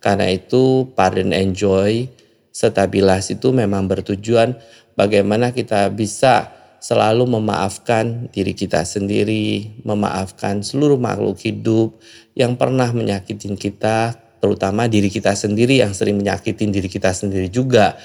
Karena 0.00 0.28
itu 0.28 0.92
pardon 0.92 1.32
enjoy, 1.32 2.08
stabilas 2.52 3.32
itu 3.32 3.52
memang 3.52 3.88
bertujuan 3.88 4.56
bagaimana 4.96 5.56
kita 5.56 5.88
bisa 5.92 6.52
selalu 6.80 7.28
memaafkan 7.40 8.32
diri 8.32 8.56
kita 8.56 8.84
sendiri, 8.84 9.80
memaafkan 9.84 10.64
seluruh 10.64 10.96
makhluk 10.96 11.36
hidup 11.44 12.00
yang 12.32 12.56
pernah 12.56 12.88
menyakitin 12.88 13.54
kita, 13.54 14.16
terutama 14.40 14.88
diri 14.88 15.12
kita 15.12 15.36
sendiri 15.36 15.84
yang 15.84 15.92
sering 15.92 16.16
menyakitin 16.16 16.72
diri 16.72 16.88
kita 16.88 17.12
sendiri 17.12 17.52
juga. 17.52 18.00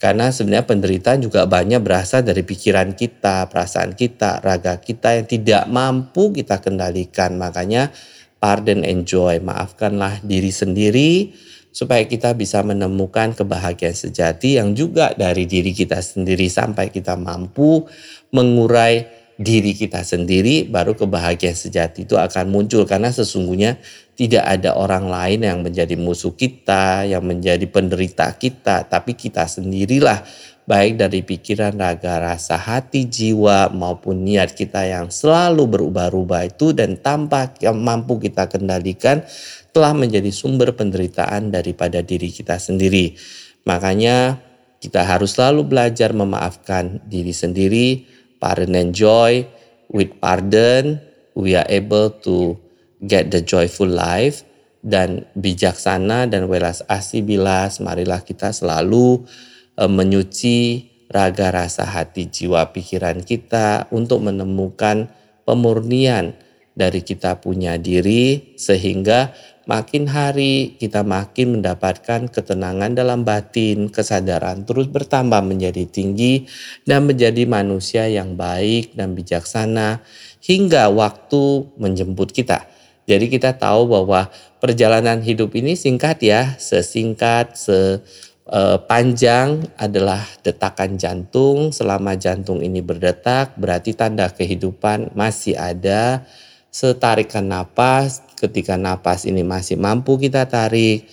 Karena 0.00 0.32
sebenarnya 0.32 0.64
penderitaan 0.64 1.20
juga 1.20 1.44
banyak 1.44 1.84
berasal 1.84 2.24
dari 2.24 2.40
pikiran 2.40 2.96
kita, 2.96 3.52
perasaan 3.52 3.92
kita, 3.92 4.40
raga 4.40 4.80
kita 4.80 5.20
yang 5.20 5.28
tidak 5.28 5.62
mampu 5.68 6.32
kita 6.32 6.56
kendalikan. 6.64 7.36
Makanya 7.36 7.92
pardon 8.40 8.80
enjoy, 8.80 9.44
maafkanlah 9.44 10.24
diri 10.24 10.48
sendiri 10.48 11.36
supaya 11.68 12.08
kita 12.08 12.32
bisa 12.32 12.64
menemukan 12.64 13.36
kebahagiaan 13.36 13.92
sejati 13.92 14.56
yang 14.56 14.72
juga 14.72 15.12
dari 15.12 15.44
diri 15.44 15.76
kita 15.76 16.00
sendiri 16.00 16.48
sampai 16.48 16.88
kita 16.88 17.20
mampu 17.20 17.84
mengurai 18.32 19.19
diri 19.40 19.72
kita 19.72 20.04
sendiri 20.04 20.68
baru 20.68 20.92
kebahagiaan 20.92 21.56
sejati 21.56 22.04
itu 22.04 22.20
akan 22.20 22.52
muncul 22.52 22.84
karena 22.84 23.08
sesungguhnya 23.08 23.80
tidak 24.12 24.44
ada 24.44 24.76
orang 24.76 25.08
lain 25.08 25.48
yang 25.48 25.58
menjadi 25.64 25.96
musuh 25.96 26.36
kita, 26.36 27.08
yang 27.08 27.24
menjadi 27.24 27.64
penderita 27.64 28.28
kita, 28.36 28.84
tapi 28.84 29.16
kita 29.16 29.48
sendirilah 29.48 30.20
baik 30.68 31.00
dari 31.00 31.24
pikiran, 31.24 31.72
raga, 31.80 32.20
rasa, 32.20 32.60
hati, 32.60 33.08
jiwa 33.08 33.72
maupun 33.72 34.28
niat 34.28 34.52
kita 34.52 34.84
yang 34.84 35.08
selalu 35.08 35.64
berubah-ubah 35.72 36.52
itu 36.52 36.76
dan 36.76 37.00
tanpa 37.00 37.48
yang 37.64 37.80
mampu 37.80 38.20
kita 38.20 38.44
kendalikan 38.44 39.24
telah 39.72 39.96
menjadi 39.96 40.28
sumber 40.28 40.76
penderitaan 40.76 41.48
daripada 41.48 42.04
diri 42.04 42.28
kita 42.28 42.60
sendiri. 42.60 43.16
Makanya 43.64 44.36
kita 44.84 45.00
harus 45.00 45.32
selalu 45.32 45.64
belajar 45.64 46.12
memaafkan 46.12 47.00
diri 47.08 47.32
sendiri, 47.32 48.19
pardon 48.40 48.74
and 48.74 48.96
joy. 48.96 49.44
With 49.92 50.18
pardon, 50.18 50.98
we 51.36 51.54
are 51.54 51.66
able 51.68 52.10
to 52.24 52.56
get 53.04 53.30
the 53.30 53.44
joyful 53.44 53.90
life 53.90 54.42
dan 54.80 55.28
bijaksana 55.36 56.26
dan 56.26 56.48
welas 56.48 56.80
asih 56.88 57.22
bilas. 57.22 57.78
Marilah 57.78 58.24
kita 58.24 58.50
selalu 58.50 59.28
uh, 59.76 59.90
menyuci 59.90 60.88
raga 61.10 61.50
rasa 61.50 61.84
hati 61.84 62.30
jiwa 62.30 62.70
pikiran 62.70 63.20
kita 63.26 63.90
untuk 63.90 64.22
menemukan 64.24 65.10
pemurnian 65.42 66.38
dari 66.70 67.02
kita 67.02 67.42
punya 67.42 67.76
diri 67.76 68.54
sehingga 68.54 69.34
makin 69.70 70.10
hari 70.10 70.74
kita 70.82 71.06
makin 71.06 71.62
mendapatkan 71.62 72.26
ketenangan 72.26 72.90
dalam 72.90 73.22
batin, 73.22 73.86
kesadaran 73.86 74.66
terus 74.66 74.90
bertambah 74.90 75.38
menjadi 75.46 75.86
tinggi 75.86 76.50
dan 76.82 77.06
menjadi 77.06 77.46
manusia 77.46 78.10
yang 78.10 78.34
baik 78.34 78.98
dan 78.98 79.14
bijaksana 79.14 80.02
hingga 80.42 80.90
waktu 80.90 81.70
menjemput 81.78 82.34
kita. 82.34 82.66
Jadi 83.06 83.30
kita 83.30 83.54
tahu 83.54 83.86
bahwa 83.86 84.26
perjalanan 84.58 85.22
hidup 85.22 85.54
ini 85.54 85.78
singkat 85.78 86.18
ya, 86.18 86.58
sesingkat 86.58 87.54
se 87.54 88.02
eh, 88.50 88.78
panjang 88.90 89.70
adalah 89.78 90.26
detakan 90.42 90.98
jantung. 90.98 91.70
Selama 91.70 92.18
jantung 92.18 92.58
ini 92.58 92.82
berdetak, 92.82 93.54
berarti 93.54 93.94
tanda 93.94 94.26
kehidupan 94.30 95.14
masih 95.14 95.54
ada. 95.54 96.26
Setarikan 96.70 97.50
napas, 97.50 98.29
ketika 98.40 98.80
napas 98.80 99.28
ini 99.28 99.44
masih 99.44 99.76
mampu 99.76 100.16
kita 100.16 100.48
tarik, 100.48 101.04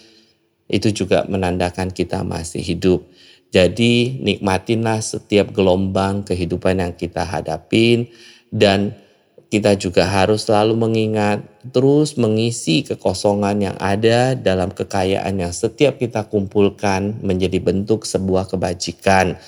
itu 0.71 0.87
juga 0.95 1.27
menandakan 1.27 1.91
kita 1.91 2.23
masih 2.23 2.63
hidup. 2.63 3.03
Jadi 3.51 4.19
nikmatinlah 4.23 4.99
setiap 5.03 5.51
gelombang 5.55 6.23
kehidupan 6.23 6.83
yang 6.83 6.93
kita 6.95 7.23
hadapin 7.23 8.11
dan 8.51 8.95
kita 9.47 9.79
juga 9.79 10.03
harus 10.03 10.43
selalu 10.43 10.75
mengingat 10.75 11.39
terus 11.71 12.19
mengisi 12.19 12.83
kekosongan 12.83 13.71
yang 13.71 13.77
ada 13.79 14.35
dalam 14.35 14.75
kekayaan 14.75 15.39
yang 15.39 15.55
setiap 15.55 15.95
kita 15.95 16.27
kumpulkan 16.27 17.23
menjadi 17.23 17.63
bentuk 17.63 18.03
sebuah 18.03 18.51
kebajikan. 18.51 19.39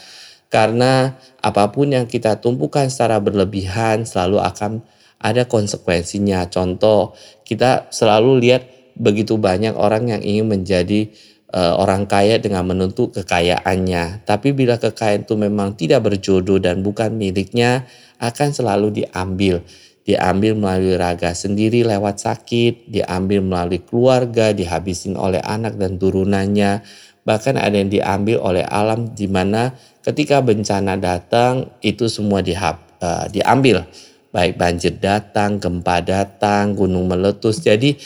Karena 0.48 1.20
apa 1.44 1.68
pun 1.70 1.92
yang 1.92 2.08
kita 2.08 2.40
tumpukan 2.40 2.88
secara 2.88 3.20
berlebihan 3.20 4.08
selalu 4.08 4.40
akan 4.40 4.72
ada 5.20 5.46
konsekuensinya. 5.46 6.48
Contoh, 6.48 7.14
kita 7.44 7.92
selalu 7.92 8.40
lihat 8.40 8.64
begitu 8.96 9.36
banyak 9.40 9.76
orang 9.76 10.12
yang 10.12 10.22
ingin 10.24 10.48
menjadi 10.48 11.12
uh, 11.52 11.76
orang 11.80 12.08
kaya 12.08 12.40
dengan 12.40 12.68
menuntut 12.68 13.16
kekayaannya. 13.20 14.24
Tapi 14.24 14.56
bila 14.56 14.80
kekayaan 14.80 15.28
itu 15.28 15.36
memang 15.36 15.76
tidak 15.76 16.08
berjodoh 16.08 16.58
dan 16.58 16.82
bukan 16.82 17.16
miliknya, 17.16 17.88
akan 18.20 18.52
selalu 18.52 19.04
diambil 19.04 19.64
diambil 20.10 20.58
melalui 20.58 20.98
raga 20.98 21.38
sendiri 21.38 21.86
lewat 21.86 22.18
sakit, 22.26 22.90
diambil 22.90 23.46
melalui 23.46 23.86
keluarga, 23.86 24.50
dihabisin 24.50 25.14
oleh 25.14 25.38
anak 25.38 25.78
dan 25.78 26.02
turunannya, 26.02 26.82
bahkan 27.22 27.62
ada 27.62 27.78
yang 27.78 27.94
diambil 27.94 28.42
oleh 28.42 28.66
alam 28.66 29.14
di 29.14 29.30
mana 29.30 29.70
ketika 30.02 30.42
bencana 30.42 30.98
datang 30.98 31.70
itu 31.86 32.10
semua 32.10 32.42
dihab, 32.42 32.82
uh, 33.06 33.30
diambil, 33.30 33.86
baik 34.30 34.58
banjir 34.58 34.98
datang, 34.98 35.58
gempa 35.58 36.02
datang, 36.06 36.78
gunung 36.78 37.10
meletus. 37.10 37.62
Jadi 37.62 37.98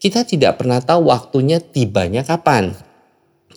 kita 0.00 0.24
tidak 0.24 0.60
pernah 0.60 0.80
tahu 0.80 1.08
waktunya 1.12 1.60
tibanya 1.60 2.24
kapan. 2.24 2.72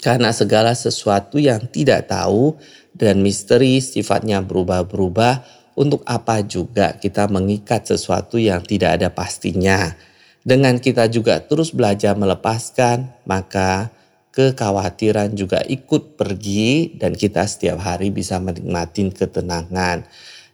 Karena 0.04 0.36
segala 0.36 0.76
sesuatu 0.76 1.40
yang 1.40 1.64
tidak 1.72 2.12
tahu 2.12 2.60
dan 2.92 3.24
misteri 3.24 3.80
sifatnya 3.80 4.44
berubah-berubah 4.44 5.64
untuk 5.80 6.04
apa 6.06 6.44
juga 6.44 7.00
kita 7.00 7.32
mengikat 7.32 7.88
sesuatu 7.88 8.36
yang 8.36 8.62
tidak 8.62 9.00
ada 9.00 9.10
pastinya. 9.10 9.96
Dengan 10.44 10.76
kita 10.76 11.08
juga 11.08 11.40
terus 11.40 11.72
belajar 11.72 12.20
melepaskan, 12.20 13.24
maka 13.24 13.96
kekhawatiran 14.36 15.32
juga 15.40 15.64
ikut 15.64 16.20
pergi 16.20 17.00
dan 17.00 17.16
kita 17.16 17.48
setiap 17.48 17.80
hari 17.80 18.12
bisa 18.12 18.44
menikmati 18.44 19.08
ketenangan. 19.08 20.04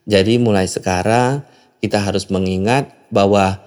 Jadi 0.06 0.38
mulai 0.38 0.70
sekarang 0.70 1.42
kita 1.80 2.00
harus 2.00 2.28
mengingat 2.28 2.92
bahwa 3.10 3.60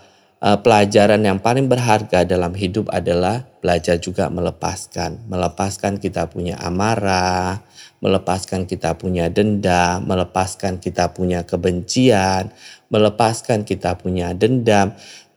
uh, 0.42 0.58
pelajaran 0.60 1.22
yang 1.22 1.38
paling 1.40 1.70
berharga 1.70 2.26
dalam 2.28 2.52
hidup 2.52 2.92
adalah 2.92 3.46
belajar 3.62 3.96
juga 4.02 4.28
melepaskan. 4.28 5.24
Melepaskan 5.30 6.02
kita 6.02 6.28
punya 6.28 6.58
amarah, 6.60 7.62
melepaskan 8.02 8.66
kita 8.66 8.98
punya 8.98 9.30
dendam, 9.30 10.02
melepaskan 10.04 10.82
kita 10.82 11.14
punya 11.14 11.46
kebencian, 11.46 12.50
melepaskan 12.90 13.62
kita 13.62 13.94
punya 13.94 14.34
dendam. 14.34 14.92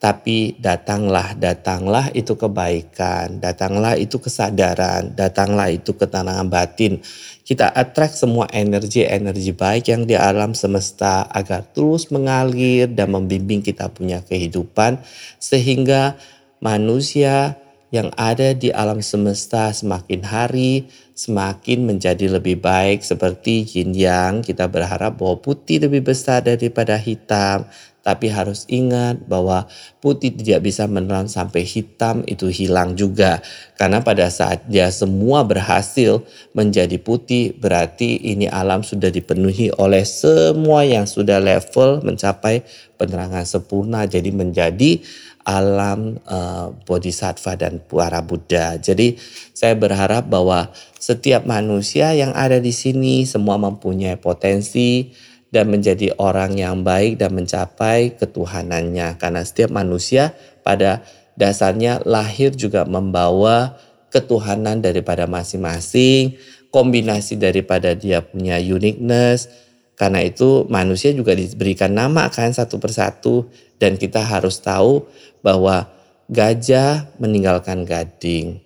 Tapi 0.05 0.53
datanglah, 0.61 1.33
datanglah 1.33 2.13
itu 2.13 2.37
kebaikan, 2.37 3.41
datanglah 3.41 3.97
itu 3.97 4.21
kesadaran, 4.21 5.17
datanglah 5.17 5.73
itu 5.73 5.97
ketenangan 5.97 6.45
batin. 6.45 7.01
Kita 7.41 7.73
attract 7.73 8.13
semua 8.13 8.45
energi-energi 8.53 9.57
baik 9.57 9.89
yang 9.89 10.05
di 10.05 10.13
alam 10.13 10.53
semesta 10.53 11.25
agar 11.25 11.65
terus 11.73 12.13
mengalir 12.13 12.85
dan 12.85 13.17
membimbing 13.17 13.65
kita 13.65 13.89
punya 13.89 14.21
kehidupan 14.21 15.01
sehingga 15.41 16.21
manusia 16.61 17.57
yang 17.89 18.13
ada 18.13 18.53
di 18.53 18.69
alam 18.69 19.01
semesta 19.01 19.73
semakin 19.73 20.21
hari 20.21 20.85
semakin 21.15 21.87
menjadi 21.87 22.27
lebih 22.27 22.59
baik 22.59 23.01
seperti 23.01 23.63
yin 23.71 23.95
yang 23.95 24.43
kita 24.43 24.67
berharap 24.67 25.15
bahwa 25.15 25.39
putih 25.39 25.79
lebih 25.79 26.03
besar 26.03 26.43
daripada 26.43 26.99
hitam 26.99 27.65
tapi 28.05 28.29
harus 28.29 28.69
ingat 28.69 29.25
bahwa 29.25 29.65
putih 29.97 30.29
tidak 30.29 30.61
bisa 30.69 30.85
menelan 30.85 31.25
sampai 31.25 31.65
hitam 31.65 32.21
itu 32.29 32.53
hilang 32.53 32.93
juga 32.93 33.41
karena 33.81 34.05
pada 34.05 34.29
saat 34.29 34.69
dia 34.69 34.93
semua 34.93 35.41
berhasil 35.41 36.21
menjadi 36.53 37.01
putih 37.01 37.57
berarti 37.57 38.21
ini 38.21 38.45
alam 38.45 38.85
sudah 38.85 39.09
dipenuhi 39.09 39.73
oleh 39.81 40.05
semua 40.05 40.85
yang 40.85 41.09
sudah 41.09 41.41
level 41.41 42.05
mencapai 42.05 42.61
penerangan 43.01 43.49
sempurna 43.49 44.05
jadi 44.05 44.29
menjadi 44.29 45.01
alam 45.45 46.17
uh, 46.25 46.73
bodhisattva 46.89 47.53
dan 47.53 47.77
para 47.77 48.25
Buddha. 48.25 48.81
Jadi 48.81 49.13
saya 49.53 49.77
berharap 49.77 50.25
bahwa 50.25 50.73
setiap 50.97 51.45
manusia 51.45 52.17
yang 52.17 52.33
ada 52.33 52.57
di 52.57 52.73
sini 52.73 53.29
semua 53.29 53.61
mempunyai 53.61 54.17
potensi 54.17 55.13
dan 55.55 55.71
menjadi 55.71 56.11
orang 56.19 56.59
yang 56.59 56.83
baik 56.83 57.15
dan 57.15 57.31
mencapai 57.31 58.19
ketuhanannya. 58.19 59.15
Karena 59.15 59.39
setiap 59.47 59.71
manusia 59.71 60.35
pada 60.67 61.07
dasarnya 61.39 62.03
lahir 62.03 62.51
juga 62.51 62.83
membawa 62.83 63.79
ketuhanan 64.11 64.83
daripada 64.83 65.23
masing-masing, 65.31 66.35
kombinasi 66.75 67.39
daripada 67.39 67.95
dia 67.95 68.19
punya 68.19 68.59
uniqueness. 68.59 69.47
Karena 69.95 70.19
itu 70.27 70.67
manusia 70.67 71.15
juga 71.15 71.31
diberikan 71.31 71.95
nama 71.95 72.27
kan 72.27 72.51
satu 72.51 72.75
persatu 72.75 73.47
dan 73.79 73.95
kita 73.95 74.19
harus 74.19 74.59
tahu 74.59 75.07
bahwa 75.39 75.87
gajah 76.27 77.07
meninggalkan 77.15 77.87
gading, 77.87 78.59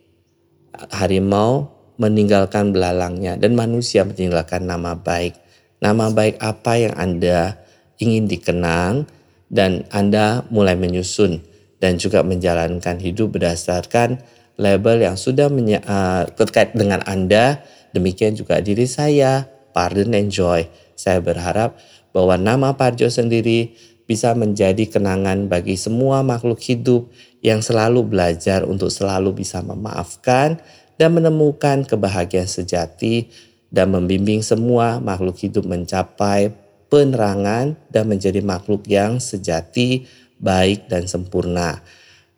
harimau 0.90 1.70
meninggalkan 2.00 2.72
belalangnya, 2.72 3.36
dan 3.36 3.54
manusia 3.54 4.08
meninggalkan 4.08 4.66
nama 4.66 4.96
baik. 4.96 5.49
Nama 5.80 6.12
baik 6.12 6.44
apa 6.44 6.76
yang 6.76 6.96
Anda 7.00 7.56
ingin 8.00 8.28
dikenang 8.28 9.08
dan 9.48 9.88
Anda 9.92 10.44
mulai 10.52 10.76
menyusun 10.76 11.40
dan 11.80 11.96
juga 11.96 12.22
menjalankan 12.24 13.00
hidup 13.00 13.40
berdasarkan 13.40 14.20
label 14.60 15.08
yang 15.08 15.16
sudah 15.16 15.48
uh, 15.48 16.28
terkait 16.36 16.76
dengan 16.76 17.00
Anda. 17.08 17.64
Demikian 17.96 18.36
juga 18.36 18.60
diri 18.60 18.86
saya, 18.86 19.48
Pardon 19.72 20.12
and 20.14 20.30
Joy. 20.30 20.68
Saya 21.00 21.24
berharap 21.24 21.80
bahwa 22.12 22.36
nama 22.36 22.76
Parjo 22.76 23.08
sendiri 23.08 23.74
bisa 24.04 24.36
menjadi 24.36 24.90
kenangan 24.90 25.48
bagi 25.48 25.80
semua 25.80 26.26
makhluk 26.26 26.60
hidup 26.60 27.08
yang 27.40 27.64
selalu 27.64 28.04
belajar 28.04 28.66
untuk 28.68 28.92
selalu 28.92 29.46
bisa 29.46 29.64
memaafkan 29.64 30.60
dan 31.00 31.16
menemukan 31.16 31.88
kebahagiaan 31.88 32.50
sejati 32.50 33.32
dan 33.70 33.94
membimbing 33.94 34.42
semua 34.42 34.98
makhluk 34.98 35.38
hidup 35.42 35.66
mencapai 35.66 36.54
penerangan 36.90 37.78
dan 37.94 38.04
menjadi 38.10 38.42
makhluk 38.42 38.86
yang 38.90 39.22
sejati, 39.22 40.10
baik 40.42 40.90
dan 40.90 41.06
sempurna. 41.06 41.86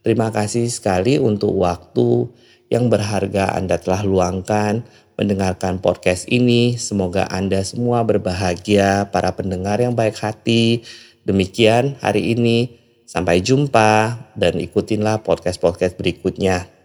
Terima 0.04 0.30
kasih 0.30 0.67
sekali 0.67 1.15
untuk 1.17 1.56
waktu 1.56 2.28
yang 2.67 2.91
berharga 2.91 3.56
Anda 3.56 3.80
telah 3.80 4.04
luangkan 4.04 4.84
mendengarkan 5.15 5.80
podcast 5.80 6.28
ini. 6.28 6.76
Semoga 6.76 7.30
Anda 7.30 7.63
semua 7.63 8.02
berbahagia, 8.04 9.08
para 9.13 9.32
pendengar 9.32 9.80
yang 9.80 9.94
baik 9.94 10.17
hati, 10.20 10.84
Demikian 11.22 12.02
hari 12.02 12.34
ini. 12.34 12.82
Sampai 13.06 13.44
jumpa 13.44 14.17
dan 14.39 14.58
ikutinlah 14.58 15.22
podcast-podcast 15.22 16.00
berikutnya. 16.00 16.81